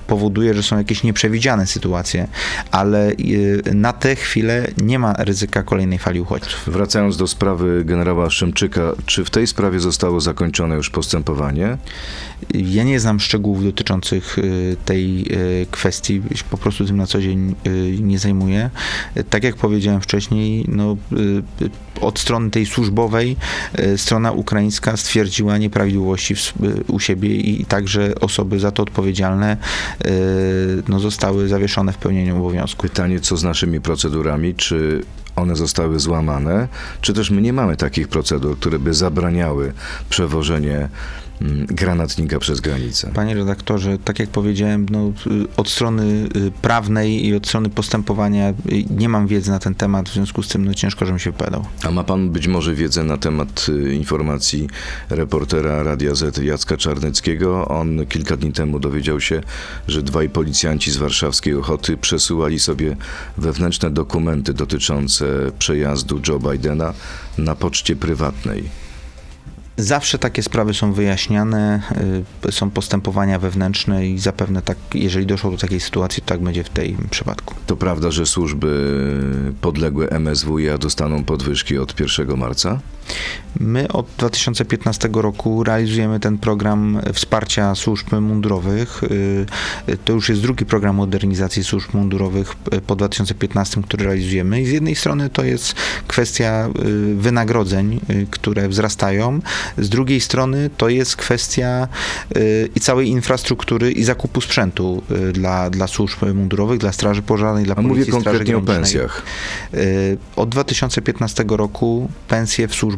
powoduje, 0.08 0.54
że 0.54 0.64
są 0.64 0.78
jakieś 0.78 1.04
nieprzewidziane 1.04 1.68
sytuacje, 1.68 2.28
ale 2.72 3.12
na 3.74 3.94
tę 3.94 4.16
chwilę 4.16 4.68
nie 4.78 5.00
ma 5.00 5.14
ryzyka 5.14 5.64
kolejnej 5.64 6.00
fali 6.00 6.20
uchodźców. 6.20 6.64
Wracając 6.68 7.18
do 7.18 7.28
sprawy 7.28 7.86
generała 7.86 8.30
Szymczyka, 8.30 8.82
czy 9.06 9.26
w 9.26 9.30
tej 9.30 9.48
sprawie 9.48 9.80
zostało 9.80 10.22
zakończone 10.22 10.76
już 10.76 10.90
postępowanie? 10.90 11.78
Ja 12.54 12.84
nie 12.84 13.00
znam 13.00 13.20
szczegółów 13.20 13.64
dotyczących 13.64 14.38
tej 14.86 15.26
y, 15.32 15.68
kwestii, 15.98 16.22
się 16.36 16.44
po 16.50 16.58
prostu 16.58 16.86
tym 16.86 16.98
na 16.98 17.08
co 17.08 17.22
dzień 17.22 17.56
y, 17.68 17.98
nie 18.02 18.20
zajmuję. 18.20 18.70
Tak 19.30 19.44
jak 19.44 19.56
powiedziałem 19.56 20.02
wcześniej, 20.02 20.66
no, 20.68 20.98
y, 21.62 21.70
od 22.02 22.20
strony 22.20 22.50
tej 22.50 22.66
służbowej 22.66 23.36
y, 23.80 23.98
strona 23.98 24.32
ukraińska 24.32 24.98
stwierdziła 24.98 25.58
nieprawidłowości 25.58 26.36
w, 26.36 26.54
u 26.88 27.00
siebie 27.00 27.36
i 27.36 27.66
także 27.66 28.16
osoby 28.22 28.60
za 28.60 28.72
to 28.72 28.84
odpowiedzialne 28.84 29.58
no, 30.88 31.00
zostały 31.00 31.48
zawieszone 31.48 31.94
w 31.94 31.98
pełnieniu 31.98 32.38
obowiązku. 32.38 32.82
Pytanie, 32.82 33.20
co 33.20 33.38
z 33.38 33.44
naszymi 33.44 33.82
procedurami? 33.82 34.56
Czy 34.56 35.02
one 35.36 35.56
zostały 35.56 36.00
złamane? 36.00 36.68
Czy 37.02 37.14
też 37.14 37.32
my 37.32 37.42
nie 37.42 37.54
mamy 37.54 37.78
takich 37.78 38.08
procedur, 38.08 38.60
które 38.60 38.80
by 38.80 38.94
zabraniały 38.94 39.74
przewożenie 40.10 40.90
granatnika 41.68 42.40
przez 42.40 42.62
granicę? 42.62 43.12
Panie 43.14 43.36
redaktorze, 43.36 43.98
tak 44.04 44.20
jak 44.20 44.30
powiedziałem, 44.30 44.86
no, 44.92 45.08
y, 45.08 45.48
od 45.58 45.70
strony 45.70 46.30
y, 46.36 46.52
prawnej 46.62 47.26
i 47.26 47.36
od 47.36 47.48
strony 47.48 47.70
postępowania 47.70 48.50
y, 48.50 48.54
nie 48.90 49.10
mam 49.10 49.28
wiedzy 49.28 49.52
na 49.52 49.60
ten 49.60 49.76
temat, 49.76 50.10
w 50.10 50.14
związku 50.14 50.44
z 50.44 50.48
tym 50.48 50.66
no, 50.66 50.74
ciężko, 50.74 51.06
żebym 51.06 51.20
się 51.20 51.32
wypowiadał. 51.32 51.66
A 51.84 51.92
ma 51.92 52.04
pan 52.04 52.30
być 52.30 52.48
może 52.48 52.76
wiedzę 52.76 53.04
na 53.04 53.18
temat 53.18 53.68
informacji 53.94 54.68
reportera 55.10 55.84
Radia 55.84 56.16
Z 56.16 56.38
Jacka 56.38 56.78
Czarneckiego? 56.78 57.68
On 57.68 58.06
kilka 58.06 58.38
dni 58.38 58.54
temu 58.54 58.80
dowiedział 58.80 59.20
się, 59.20 59.42
że 59.88 60.04
dwaj 60.04 60.30
policjanci 60.30 60.92
z 60.92 60.98
warszawskiej 60.98 61.56
Ochoty 61.56 61.98
przesyłali 61.98 62.60
sobie 62.60 62.96
wewnętrzne 63.38 63.92
dokumenty 63.92 64.54
dotyczące 64.54 65.26
przejazdu 65.60 66.22
Joe 66.28 66.40
Bidena 66.40 66.94
na 67.38 67.56
poczcie 67.56 67.96
prywatnej. 67.96 68.87
Zawsze 69.78 70.20
takie 70.20 70.44
sprawy 70.44 70.74
są 70.74 70.94
wyjaśniane, 70.94 71.82
y, 72.46 72.52
są 72.52 72.70
postępowania 72.70 73.40
wewnętrzne 73.40 74.08
i 74.08 74.20
zapewne 74.20 74.62
tak, 74.62 74.78
jeżeli 74.94 75.26
doszło 75.26 75.52
do 75.52 75.58
takiej 75.58 75.80
sytuacji, 75.80 76.24
to 76.24 76.30
tak 76.30 76.42
będzie 76.42 76.64
w 76.64 76.70
tym 76.70 77.08
przypadku. 77.10 77.56
To 77.68 77.76
prawda, 77.76 78.12
że 78.12 78.26
służby 78.26 79.02
podległe 79.62 80.08
MSWiA 80.20 80.78
dostaną 80.78 81.24
podwyżki 81.24 81.78
od 81.78 82.00
1 82.00 82.38
marca? 82.38 82.80
My 83.60 83.88
od 83.88 84.08
2015 84.18 85.10
roku 85.14 85.64
realizujemy 85.64 86.20
ten 86.20 86.38
program 86.38 87.02
wsparcia 87.14 87.76
służb 87.76 88.08
mundurowych. 88.22 89.04
Y, 89.04 89.98
To 90.06 90.14
już 90.14 90.30
jest 90.30 90.42
drugi 90.42 90.66
program 90.66 90.96
modernizacji 90.96 91.64
służb 91.64 91.94
mundurowych 91.94 92.56
y, 92.74 92.82
po 92.82 92.96
2015, 92.96 93.82
który 93.82 94.06
realizujemy. 94.06 94.62
I 94.62 94.66
z 94.66 94.72
jednej 94.72 94.96
strony 94.96 95.30
to 95.30 95.44
jest 95.44 95.76
kwestia 96.08 96.70
y, 96.86 97.16
wynagrodzeń, 97.16 98.00
które 98.32 98.70
wzrastają. 98.70 99.40
Z 99.78 99.90
drugiej 99.90 100.22
strony 100.22 100.70
to 100.78 100.90
jest 100.90 101.16
kwestia 101.16 101.88
i 102.76 102.80
całej 102.80 103.08
infrastruktury 103.08 103.92
i 103.92 104.04
zakupu 104.04 104.42
sprzętu 104.42 105.04
dla, 105.34 105.70
dla 105.70 105.88
służb 105.88 106.18
mundurowych, 106.36 106.80
dla 106.80 106.92
Straży 106.92 107.22
Pożarnej, 107.22 107.66
dla 107.66 107.76
A 107.76 107.82
mówię 107.82 107.94
Policji, 107.94 108.12
Straży 108.12 108.26
konkretnie 108.26 108.58
o 108.58 108.62
pensjach. 108.62 109.24
Od 110.36 110.50
2015 110.50 111.46
roku 111.48 112.10
pensje 112.28 112.68
w 112.68 112.76
służbach 112.76 112.97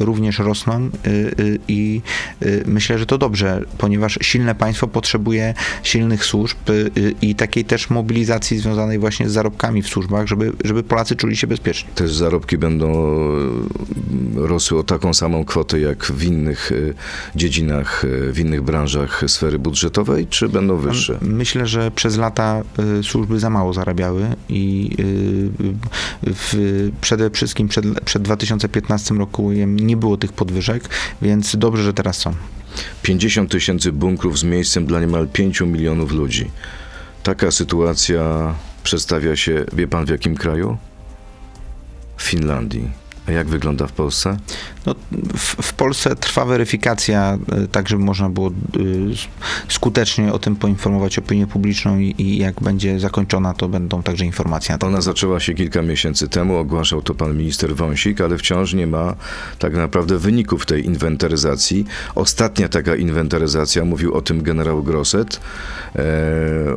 również 0.00 0.38
rosną 0.38 0.90
y, 1.06 1.10
y, 1.40 1.58
i 1.68 2.00
y, 2.42 2.64
myślę, 2.66 2.98
że 2.98 3.06
to 3.06 3.18
dobrze, 3.18 3.64
ponieważ 3.78 4.18
silne 4.22 4.54
państwo 4.54 4.88
potrzebuje 4.88 5.54
silnych 5.82 6.24
służb 6.24 6.58
i 7.22 7.34
takiej 7.34 7.64
też 7.64 7.90
mobilizacji 7.90 8.58
związanej 8.58 8.98
właśnie 8.98 9.28
z 9.28 9.32
zarobkami 9.32 9.82
w 9.82 9.88
służbach, 9.88 10.26
żeby, 10.26 10.52
żeby 10.64 10.82
Polacy 10.82 11.16
czuli 11.16 11.36
się 11.36 11.46
bezpiecznie. 11.46 11.90
Też 11.94 12.14
zarobki 12.14 12.58
będą 12.58 13.16
rosły 14.34 14.78
o 14.78 14.82
taką 14.82 15.14
samą 15.14 15.44
kwotę 15.44 15.80
jak 15.80 16.04
w 16.04 16.24
innych 16.24 16.72
dziedzinach, 17.36 18.06
w 18.32 18.38
innych 18.38 18.62
branżach 18.62 19.24
sfery 19.26 19.58
budżetowej, 19.58 20.26
czy 20.26 20.48
będą 20.48 20.76
wyższe? 20.76 21.18
Myślę, 21.22 21.66
że 21.66 21.90
przez 21.90 22.16
lata 22.16 22.62
służby 23.02 23.40
za 23.40 23.50
mało 23.50 23.72
zarabiały 23.72 24.26
i 24.48 24.90
w, 26.22 26.90
przede 27.00 27.30
wszystkim 27.30 27.68
przed, 27.68 28.00
przed 28.04 28.22
2015 28.22 29.14
rokiem 29.48 29.76
nie 29.76 29.96
było 29.96 30.16
tych 30.16 30.32
podwyżek, 30.32 30.88
więc 31.22 31.56
dobrze, 31.56 31.82
że 31.82 31.94
teraz 31.94 32.18
są. 32.18 32.34
50 33.02 33.50
tysięcy 33.50 33.92
bunkrów 33.92 34.38
z 34.38 34.44
miejscem 34.44 34.86
dla 34.86 35.00
niemal 35.00 35.28
5 35.28 35.60
milionów 35.60 36.12
ludzi. 36.12 36.50
Taka 37.22 37.50
sytuacja 37.50 38.54
przedstawia 38.82 39.36
się, 39.36 39.64
wie 39.72 39.88
pan 39.88 40.06
w 40.06 40.08
jakim 40.08 40.36
kraju? 40.36 40.76
W 42.16 42.22
Finlandii. 42.22 42.90
A 43.28 43.32
jak 43.32 43.48
wygląda 43.48 43.86
w 43.86 43.92
Polsce? 43.92 44.36
No, 44.86 44.94
w, 45.36 45.56
w 45.62 45.72
Polsce 45.72 46.16
trwa 46.16 46.44
weryfikacja, 46.44 47.38
y, 47.64 47.68
tak 47.68 47.88
żeby 47.88 48.04
można 48.04 48.30
było 48.30 48.48
y, 48.48 48.52
skutecznie 49.68 50.32
o 50.32 50.38
tym 50.38 50.56
poinformować 50.56 51.18
opinię 51.18 51.46
publiczną 51.46 51.98
i, 51.98 52.14
i 52.18 52.38
jak 52.38 52.60
będzie 52.60 53.00
zakończona, 53.00 53.54
to 53.54 53.68
będą 53.68 54.02
także 54.02 54.24
informacje 54.24 54.76
Ona 54.80 55.00
zaczęła 55.00 55.40
się 55.40 55.54
kilka 55.54 55.82
miesięcy 55.82 56.28
temu, 56.28 56.56
ogłaszał 56.56 57.02
to 57.02 57.14
pan 57.14 57.36
minister 57.36 57.76
Wąsik, 57.76 58.20
ale 58.20 58.38
wciąż 58.38 58.74
nie 58.74 58.86
ma 58.86 59.14
tak 59.58 59.74
naprawdę 59.74 60.18
wyników 60.18 60.66
tej 60.66 60.86
inwentaryzacji. 60.86 61.84
Ostatnia 62.14 62.68
taka 62.68 62.96
inwentaryzacja, 62.96 63.84
mówił 63.84 64.14
o 64.14 64.22
tym 64.22 64.42
generał 64.42 64.82
Grosset, 64.82 65.40
e, 65.96 66.02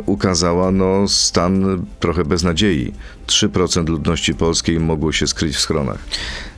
ukazała 0.06 0.71
no, 0.71 1.08
stan 1.08 1.86
trochę 1.99 2.25
bez 2.25 2.43
nadziei. 2.43 2.93
3% 3.27 3.89
ludności 3.89 4.36
polskiej 4.36 4.79
mogło 4.79 5.12
się 5.12 5.27
skryć 5.27 5.56
w 5.56 5.60
schronach. 5.60 5.99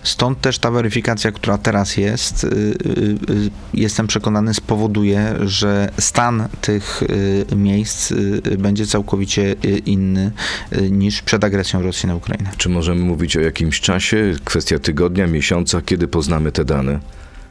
Stąd 0.03 0.41
też 0.41 0.59
ta 0.59 0.71
weryfikacja, 0.71 1.31
która 1.31 1.57
teraz 1.57 1.97
jest, 1.97 2.43
y, 2.43 2.47
y, 2.47 2.51
y, 3.33 3.49
jestem 3.73 4.07
przekonany, 4.07 4.53
spowoduje, 4.53 5.35
że 5.45 5.89
stan 5.99 6.47
tych 6.61 7.03
miejsc 7.55 8.13
będzie 8.57 8.87
całkowicie 8.87 9.55
inny 9.85 10.31
niż 10.91 11.21
przed 11.21 11.43
agresją 11.43 11.81
Rosji 11.81 12.07
na 12.07 12.15
Ukrainę. 12.15 12.49
Czy 12.57 12.69
możemy 12.69 13.01
mówić 13.01 13.37
o 13.37 13.41
jakimś 13.41 13.81
czasie, 13.81 14.33
kwestia 14.45 14.79
tygodnia, 14.79 15.27
miesiąca, 15.27 15.81
kiedy 15.81 16.07
poznamy 16.07 16.51
te 16.51 16.65
dane? 16.65 16.99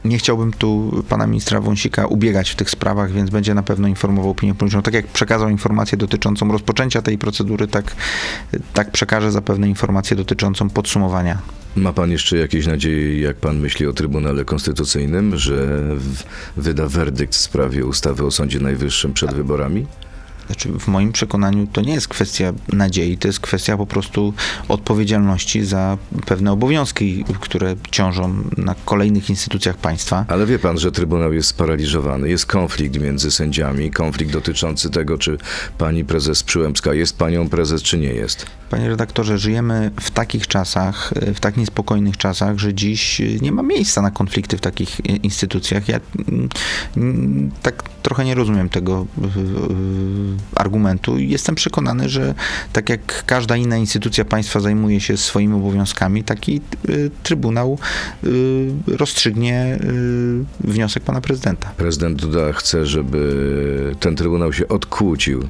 Nie 0.05 0.19
chciałbym 0.19 0.53
tu 0.53 1.03
pana 1.09 1.27
ministra 1.27 1.61
Wąsika 1.61 2.07
ubiegać 2.07 2.51
w 2.51 2.57
tych 2.57 2.71
sprawach, 2.71 3.13
więc 3.13 3.31
będzie 3.31 3.55
na 3.55 3.63
pewno 3.63 3.89
informował 3.89 4.31
opinię 4.31 4.55
publiczną. 4.55 4.83
Tak 4.83 4.95
jak 4.95 5.07
przekazał 5.07 5.49
informację 5.49 5.99
dotyczącą 5.99 6.53
rozpoczęcia 6.53 7.03
tej 7.03 7.19
procedury, 7.19 7.69
tak, 7.69 7.97
tak 8.73 8.91
przekaże 8.91 9.33
zapewne 9.33 9.69
informację 9.69 10.17
dotyczącą 10.17 10.71
podsumowania. 10.71 11.39
Ma 11.77 11.93
pan 11.93 12.11
jeszcze 12.11 12.37
jakieś 12.37 12.67
nadzieje, 12.67 13.21
jak 13.21 13.37
pan 13.37 13.59
myśli 13.59 13.87
o 13.87 13.93
Trybunale 13.93 14.45
Konstytucyjnym, 14.45 15.37
że 15.37 15.83
wyda 16.57 16.89
werdykt 16.89 17.35
w 17.35 17.41
sprawie 17.41 17.87
ustawy 17.87 18.25
o 18.25 18.31
Sądzie 18.31 18.61
Najwyższym 18.61 19.13
przed 19.13 19.35
wyborami? 19.35 19.87
Znaczy, 20.47 20.69
w 20.79 20.89
moim 20.89 21.13
przekonaniu 21.13 21.67
to 21.73 21.81
nie 21.81 21.95
jest 21.95 22.09
kwestia 22.09 22.53
nadziei, 22.73 23.19
to 23.19 23.29
jest 23.29 23.41
kwestia 23.41 23.77
po 23.77 23.87
prostu 23.87 24.35
odpowiedzialności 24.69 25.65
za 25.65 25.99
pewne 26.27 26.53
obowiązki, 26.53 27.25
które 27.41 27.77
ciążą 27.91 28.35
na 28.57 28.75
kolejnych 28.85 29.31
instytucjach 29.31 29.77
państwa. 29.77 30.25
Ale 30.29 30.47
wie 30.47 30.59
pan, 30.59 30.79
że 30.79 30.93
Trybunał 30.93 31.33
jest 31.33 31.49
sparaliżowany. 31.49 32.29
Jest 32.29 32.47
konflikt 32.47 33.01
między 33.01 33.31
sędziami, 33.31 33.91
konflikt 33.91 34.33
dotyczący 34.33 34.91
tego, 34.91 35.19
czy 35.19 35.39
pani 35.79 36.05
prezes 36.05 36.43
Przyłębska 36.43 36.95
jest 36.95 37.17
panią 37.17 37.49
prezes, 37.49 37.83
czy 37.83 37.99
nie 37.99 38.13
jest. 38.15 38.47
Panie 38.75 38.89
redaktorze, 38.89 39.39
żyjemy 39.39 39.91
w 40.01 40.11
takich 40.11 40.47
czasach, 40.47 41.13
w 41.35 41.41
tak 41.41 41.57
niespokojnych 41.57 42.17
czasach, 42.17 42.59
że 42.59 42.75
dziś 42.75 43.23
nie 43.41 43.53
ma 43.53 43.63
miejsca 43.63 44.03
na 44.03 44.11
konflikty 44.11 44.57
w 44.57 44.61
takich 44.61 45.01
instytucjach. 45.25 45.89
Ja 45.89 46.01
mm, 46.97 47.51
tak 47.63 47.83
trochę 48.03 48.25
nie 48.25 48.35
rozumiem 48.35 48.69
tego 48.69 49.07
argumentu 50.57 51.19
i 51.19 51.29
jestem 51.29 51.55
przekonany, 51.55 52.09
że 52.09 52.35
tak 52.73 52.89
jak 52.89 53.25
każda 53.27 53.57
inna 53.57 53.77
instytucja 53.77 54.25
państwa 54.25 54.61
zajmuje 54.61 55.01
się 55.01 55.17
swoimi 55.17 55.55
obowiązkami, 55.55 56.25
taki 56.25 56.61
y, 56.89 57.11
Trybunał 57.23 57.79
y, 58.25 58.73
rozstrzygnie 58.87 59.79
y, 60.65 60.69
wniosek 60.69 61.03
pana 61.03 61.21
prezydenta. 61.21 61.71
Prezydent 61.77 62.21
Duda 62.21 62.53
chce, 62.53 62.87
żeby 62.87 63.95
ten 64.01 64.17
Trybunał 64.17 64.53
się 64.53 64.69
odkłócił. 64.69 65.49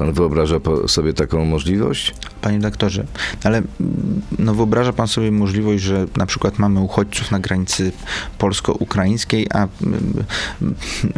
Pan 0.00 0.12
wyobraża 0.12 0.56
sobie 0.86 1.14
taką 1.14 1.44
możliwość? 1.44 2.14
Panie 2.42 2.58
doktorze, 2.58 3.04
ale 3.44 3.58
mm, 3.58 4.22
no 4.38 4.54
wyobraża 4.54 4.92
pan 4.92 5.08
sobie 5.08 5.32
możliwość, 5.32 5.82
że 5.82 6.06
na 6.16 6.26
przykład 6.26 6.58
mamy 6.58 6.80
uchodźców 6.80 7.30
na 7.30 7.40
granicy 7.40 7.92
polsko-ukraińskiej, 8.38 9.46
a, 9.54 9.68
mm, 9.82 10.24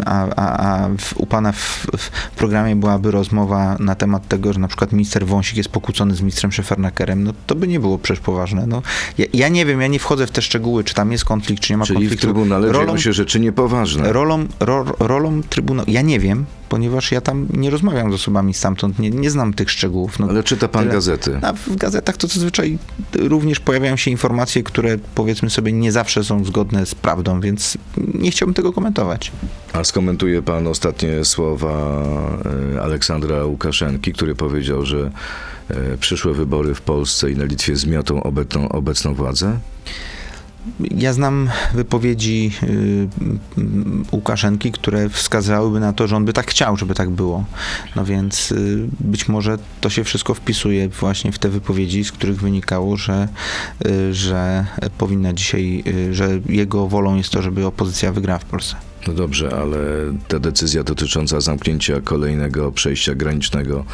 a, 0.06 0.26
a, 0.36 0.58
a 0.58 0.88
w, 0.98 1.16
u 1.16 1.26
pana 1.26 1.52
w, 1.52 1.86
w 1.98 2.30
programie 2.36 2.76
byłaby 2.76 3.10
rozmowa 3.10 3.76
na 3.80 3.94
temat 3.94 4.28
tego, 4.28 4.52
że 4.52 4.60
na 4.60 4.68
przykład 4.68 4.92
minister 4.92 5.26
Wąsik 5.26 5.56
jest 5.56 5.68
pokłócony 5.68 6.14
z 6.14 6.20
ministrem 6.20 6.52
Szefernakerem, 6.52 7.24
no 7.24 7.32
to 7.46 7.54
by 7.54 7.68
nie 7.68 7.80
było 7.80 7.98
przecież 7.98 8.20
poważne. 8.20 8.66
No, 8.66 8.82
ja, 9.18 9.26
ja 9.32 9.48
nie 9.48 9.66
wiem, 9.66 9.80
ja 9.80 9.86
nie 9.86 9.98
wchodzę 9.98 10.26
w 10.26 10.30
te 10.30 10.42
szczegóły, 10.42 10.84
czy 10.84 10.94
tam 10.94 11.12
jest 11.12 11.24
konflikt, 11.24 11.62
czy 11.62 11.72
nie 11.72 11.76
ma 11.76 11.84
Czyli 11.84 11.96
w 11.96 12.00
konfliktu. 12.00 12.26
Trybunale 12.26 12.72
rolą, 12.72 12.98
się 12.98 13.12
rzeczy 13.12 13.40
niepoważne. 13.40 14.12
rolą, 14.12 14.46
ro, 14.60 14.84
rolą 14.98 15.42
Trybunału, 15.42 15.90
ja 15.90 16.02
nie 16.02 16.20
wiem, 16.20 16.46
ponieważ 16.72 17.12
ja 17.12 17.20
tam 17.20 17.46
nie 17.52 17.70
rozmawiam 17.70 18.12
z 18.12 18.14
osobami 18.14 18.54
stamtąd, 18.54 18.98
nie, 18.98 19.10
nie 19.10 19.30
znam 19.30 19.54
tych 19.54 19.70
szczegółów. 19.70 20.18
No, 20.18 20.26
Ale 20.28 20.42
czyta 20.42 20.68
pan 20.68 20.82
tyle. 20.82 20.94
gazety. 20.94 21.38
a 21.42 21.52
w 21.52 21.76
gazetach 21.76 22.16
to 22.16 22.26
zazwyczaj 22.26 22.78
również 23.14 23.60
pojawiają 23.60 23.96
się 23.96 24.10
informacje, 24.10 24.62
które 24.62 24.98
powiedzmy 25.14 25.50
sobie 25.50 25.72
nie 25.72 25.92
zawsze 25.92 26.24
są 26.24 26.44
zgodne 26.44 26.86
z 26.86 26.94
prawdą, 26.94 27.40
więc 27.40 27.78
nie 28.14 28.30
chciałbym 28.30 28.54
tego 28.54 28.72
komentować. 28.72 29.32
A 29.72 29.84
skomentuje 29.84 30.42
pan 30.42 30.66
ostatnie 30.66 31.24
słowa 31.24 32.02
e, 32.74 32.82
Aleksandra 32.82 33.44
Łukaszenki, 33.44 34.12
który 34.12 34.34
powiedział, 34.34 34.86
że 34.86 35.10
e, 35.68 35.98
przyszłe 35.98 36.34
wybory 36.34 36.74
w 36.74 36.80
Polsce 36.80 37.30
i 37.30 37.36
na 37.36 37.44
Litwie 37.44 37.76
zmiotą 37.76 38.22
obecną, 38.22 38.68
obecną 38.68 39.14
władzę? 39.14 39.58
Ja 40.80 41.12
znam 41.12 41.50
wypowiedzi 41.74 42.50
y, 42.62 43.08
Łukaszenki, 44.12 44.72
które 44.72 45.08
wskazywałyby 45.08 45.80
na 45.80 45.92
to, 45.92 46.08
że 46.08 46.16
on 46.16 46.24
by 46.24 46.32
tak 46.32 46.50
chciał, 46.50 46.76
żeby 46.76 46.94
tak 46.94 47.10
było. 47.10 47.44
No 47.96 48.04
więc 48.04 48.52
y, 48.52 48.88
być 49.00 49.28
może 49.28 49.58
to 49.80 49.90
się 49.90 50.04
wszystko 50.04 50.34
wpisuje 50.34 50.88
właśnie 50.88 51.32
w 51.32 51.38
te 51.38 51.48
wypowiedzi, 51.48 52.04
z 52.04 52.12
których 52.12 52.40
wynikało, 52.40 52.96
że, 52.96 53.28
y, 53.86 54.14
że 54.14 54.66
powinna 54.98 55.32
dzisiaj, 55.32 55.84
że 56.10 56.28
jego 56.48 56.88
wolą 56.88 57.16
jest 57.16 57.30
to, 57.30 57.42
żeby 57.42 57.66
opozycja 57.66 58.12
wygrała 58.12 58.38
w 58.38 58.44
Polsce. 58.44 58.76
No 59.06 59.12
dobrze, 59.12 59.56
ale 59.56 59.78
ta 60.28 60.38
decyzja 60.38 60.84
dotycząca 60.84 61.40
zamknięcia 61.40 62.00
kolejnego 62.00 62.72
przejścia 62.72 63.14
granicznego 63.14 63.84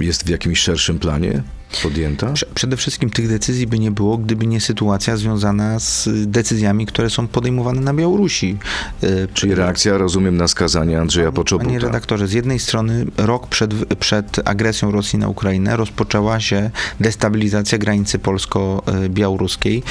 jest 0.00 0.24
w 0.24 0.28
jakimś 0.28 0.58
szerszym 0.58 0.98
planie 0.98 1.42
podjęta? 1.82 2.32
Prze- 2.32 2.46
Przede 2.54 2.76
wszystkim 2.76 3.10
tych 3.10 3.28
decyzji 3.28 3.66
by 3.66 3.78
nie 3.78 3.90
było, 3.90 4.18
gdyby 4.18 4.46
nie 4.46 4.60
sytuacja 4.60 5.16
związana 5.16 5.78
z 5.80 6.08
decyzjami, 6.26 6.86
które 6.86 7.10
są 7.10 7.26
podejmowane 7.28 7.80
na 7.80 7.94
Białorusi. 7.94 8.56
Y, 9.04 9.28
Czyli 9.34 9.54
reakcja, 9.54 9.98
rozumiem, 9.98 10.36
na 10.36 10.48
skazanie 10.48 11.00
Andrzeja 11.00 11.26
Panie 11.26 11.36
Poczobuta. 11.36 11.78
redaktorze, 11.78 12.28
z 12.28 12.32
jednej 12.32 12.58
strony 12.58 13.06
rok 13.16 13.46
przed, 13.46 13.74
przed 13.94 14.48
agresją 14.48 14.90
Rosji 14.90 15.18
na 15.18 15.28
Ukrainę 15.28 15.76
rozpoczęła 15.76 16.40
się 16.40 16.70
destabilizacja 17.00 17.78
granicy 17.78 18.18
polsko-białoruskiej 18.18 19.82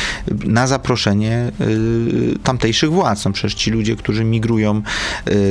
na 0.46 0.68
zaproszenie 0.68 1.52
y, 1.62 2.40
tamtejszych 2.44 2.92
władz. 2.92 3.26
No 3.26 3.32
przecież 3.32 3.54
ci 3.54 3.72
ludzie, 3.72 3.96
którzy 3.96 4.24
migrują 4.24 4.78
y, 4.78 4.82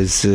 z 0.08 0.26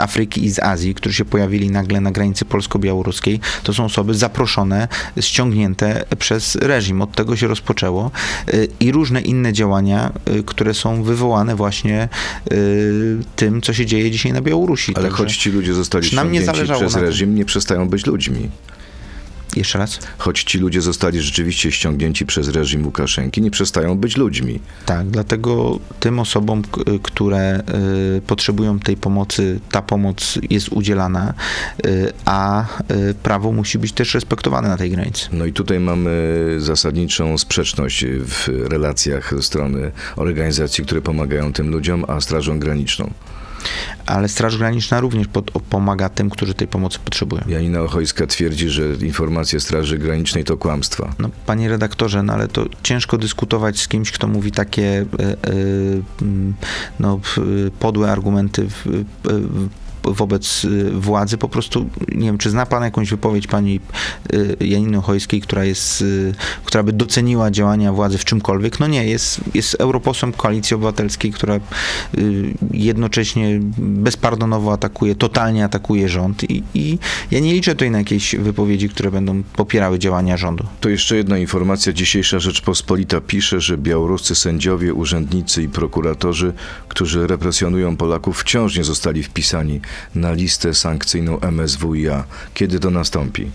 Afryki 0.00 0.44
i 0.44 0.50
z 0.50 0.58
Azji, 0.58 0.94
którzy 0.94 1.14
się 1.14 1.24
pojawili 1.24 1.70
nagle 1.70 2.00
na 2.00 2.10
granicy 2.10 2.44
polsko-białoruskiej, 2.44 3.40
to 3.62 3.74
są 3.74 3.84
osoby 3.84 4.14
zaproszone 4.14 4.88
ściągnięte 5.20 6.04
przez 6.18 6.54
reżim. 6.56 7.02
Od 7.02 7.12
tego 7.12 7.36
się 7.36 7.46
rozpoczęło 7.46 8.10
y, 8.54 8.68
i 8.80 8.92
różne 8.92 9.20
inne 9.20 9.52
działania, 9.52 10.12
y, 10.28 10.42
które 10.42 10.74
są 10.74 11.02
wywołane 11.02 11.56
właśnie 11.56 12.08
y, 12.52 13.18
tym, 13.36 13.62
co 13.62 13.72
się 13.72 13.86
dzieje 13.86 14.10
dzisiaj 14.10 14.32
na 14.32 14.40
Białorusi. 14.40 14.92
Ale 14.96 15.08
Także- 15.08 15.16
choć 15.16 15.36
ci 15.36 15.50
ludzie 15.50 15.74
zostali 15.74 16.06
ściągnięci 16.06 16.62
przez 16.76 16.94
reżim, 16.94 17.34
nie 17.34 17.44
przestają 17.44 17.88
być 17.88 18.06
ludźmi. 18.06 18.50
Jeszcze 19.56 19.78
raz? 19.78 19.98
Choć 20.18 20.44
ci 20.44 20.58
ludzie 20.58 20.82
zostali 20.82 21.20
rzeczywiście 21.20 21.72
ściągnięci 21.72 22.26
przez 22.26 22.48
reżim 22.48 22.86
Łukaszenki, 22.86 23.42
nie 23.42 23.50
przestają 23.50 23.98
być 23.98 24.16
ludźmi. 24.16 24.60
Tak, 24.86 25.06
dlatego 25.06 25.78
tym 26.00 26.18
osobom, 26.18 26.62
które 27.02 27.62
y, 28.18 28.20
potrzebują 28.20 28.78
tej 28.78 28.96
pomocy, 28.96 29.60
ta 29.70 29.82
pomoc 29.82 30.38
jest 30.50 30.68
udzielana, 30.68 31.34
y, 31.86 32.12
a 32.24 32.64
y, 32.90 33.14
prawo 33.22 33.52
musi 33.52 33.78
być 33.78 33.92
też 33.92 34.14
respektowane 34.14 34.68
na 34.68 34.76
tej 34.76 34.90
granicy. 34.90 35.28
No 35.32 35.46
i 35.46 35.52
tutaj 35.52 35.80
mamy 35.80 36.36
zasadniczą 36.58 37.38
sprzeczność 37.38 38.04
w 38.06 38.48
relacjach 38.48 39.34
strony 39.40 39.92
organizacji, 40.16 40.84
które 40.84 41.00
pomagają 41.00 41.52
tym 41.52 41.70
ludziom, 41.70 42.04
a 42.08 42.20
Strażą 42.20 42.58
Graniczną. 42.58 43.10
Ale 44.06 44.28
Straż 44.28 44.58
Graniczna 44.58 45.00
również 45.00 45.28
pod, 45.28 45.50
pomaga 45.50 46.08
tym, 46.08 46.30
którzy 46.30 46.54
tej 46.54 46.68
pomocy 46.68 46.98
potrzebują. 47.04 47.42
Janina 47.48 47.80
Ochojska 47.80 48.26
twierdzi, 48.26 48.68
że 48.68 48.82
informacje 49.00 49.60
Straży 49.60 49.98
Granicznej 49.98 50.44
to 50.44 50.56
kłamstwa. 50.56 51.14
No, 51.18 51.30
panie 51.46 51.68
redaktorze, 51.68 52.22
no 52.22 52.32
ale 52.32 52.48
to 52.48 52.66
ciężko 52.82 53.18
dyskutować 53.18 53.80
z 53.80 53.88
kimś, 53.88 54.10
kto 54.10 54.28
mówi 54.28 54.52
takie 54.52 54.84
e, 54.84 55.22
e, 55.22 55.36
no, 57.00 57.20
podłe 57.78 58.12
argumenty 58.12 58.68
w, 58.70 59.04
w, 59.24 59.68
wobec 60.06 60.64
y, 60.64 60.90
władzy. 60.90 61.38
Po 61.38 61.48
prostu 61.48 61.86
nie 62.14 62.26
wiem, 62.26 62.38
czy 62.38 62.50
zna 62.50 62.66
pan 62.66 62.82
jakąś 62.82 63.10
wypowiedź 63.10 63.46
pani 63.46 63.80
y, 64.32 64.56
Janiny 64.60 64.98
Ochojskiej, 64.98 65.40
która 65.40 65.64
jest, 65.64 66.02
y, 66.02 66.34
która 66.64 66.82
by 66.82 66.92
doceniła 66.92 67.50
działania 67.50 67.92
władzy 67.92 68.18
w 68.18 68.24
czymkolwiek? 68.24 68.80
No 68.80 68.86
nie, 68.86 69.06
jest, 69.06 69.40
jest 69.54 69.74
europosłem 69.74 70.32
Koalicji 70.32 70.74
Obywatelskiej, 70.74 71.32
która 71.32 71.60
jednocześnie 72.70 73.60
bezpardonowo 73.78 74.72
atakuje, 74.72 75.14
totalnie 75.14 75.64
atakuje 75.64 76.08
rząd 76.08 76.50
i, 76.50 76.62
i 76.74 76.98
ja 77.30 77.40
nie 77.40 77.52
liczę 77.52 77.70
tutaj 77.70 77.90
na 77.90 77.98
jakieś 77.98 78.36
wypowiedzi, 78.36 78.88
które 78.88 79.10
będą 79.10 79.42
popierały 79.42 79.98
działania 79.98 80.36
rządu. 80.36 80.64
To 80.80 80.88
jeszcze 80.88 81.16
jedna 81.16 81.38
informacja. 81.38 81.92
Dzisiejsza 81.92 82.38
Rzeczpospolita 82.38 83.20
pisze, 83.20 83.60
że 83.60 83.78
białoruscy 83.78 84.34
sędziowie, 84.34 84.94
urzędnicy 84.94 85.62
i 85.62 85.68
prokuratorzy, 85.68 86.52
którzy 86.88 87.26
represjonują 87.26 87.96
Polaków, 87.96 88.40
wciąż 88.40 88.76
nie 88.76 88.84
zostali 88.84 89.22
wpisani 89.22 89.80
na 90.14 90.32
listę 90.32 90.74
sankcyjną 90.74 91.40
MSWiA. 91.40 92.24
Kiedy 92.54 92.78
to 92.80 92.90
nastąpi? 92.90 93.50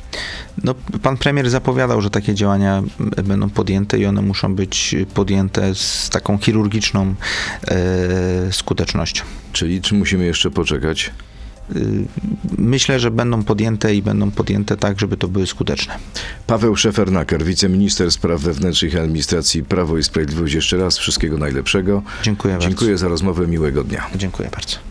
No, 0.63 0.75
pan 1.01 1.17
premier 1.17 1.49
zapowiadał, 1.49 2.01
że 2.01 2.09
takie 2.09 2.33
działania 2.33 2.83
będą 3.23 3.49
podjęte 3.49 3.99
i 3.99 4.05
one 4.05 4.21
muszą 4.21 4.55
być 4.55 4.95
podjęte 5.13 5.75
z 5.75 6.09
taką 6.09 6.37
chirurgiczną 6.37 7.15
e, 7.67 8.53
skutecznością. 8.53 9.23
Czyli 9.53 9.81
czy 9.81 9.95
musimy 9.95 10.25
jeszcze 10.25 10.51
poczekać? 10.51 11.11
Y, 11.75 12.05
Myślę, 12.57 12.99
że 12.99 13.11
będą 13.11 13.43
podjęte 13.43 13.95
i 13.95 14.01
będą 14.01 14.31
podjęte 14.31 14.77
tak, 14.77 14.99
żeby 14.99 15.17
to 15.17 15.27
były 15.27 15.47
skuteczne. 15.47 15.97
Paweł 16.47 16.75
Szefernaker, 16.75 17.43
wiceminister 17.43 18.11
spraw 18.11 18.41
wewnętrznych 18.41 18.93
i 18.93 18.97
administracji 18.97 19.63
Prawo 19.63 19.97
i 19.97 20.03
Sprawiedliwość. 20.03 20.53
Jeszcze 20.53 20.77
raz 20.77 20.97
wszystkiego 20.97 21.37
najlepszego. 21.37 22.01
Dziękuję 22.23 22.53
bardzo. 22.53 22.67
Dziękuję 22.67 22.97
za 22.97 23.07
rozmowę. 23.07 23.47
Miłego 23.47 23.83
dnia. 23.83 24.07
Dziękuję 24.15 24.49
bardzo. 24.51 24.90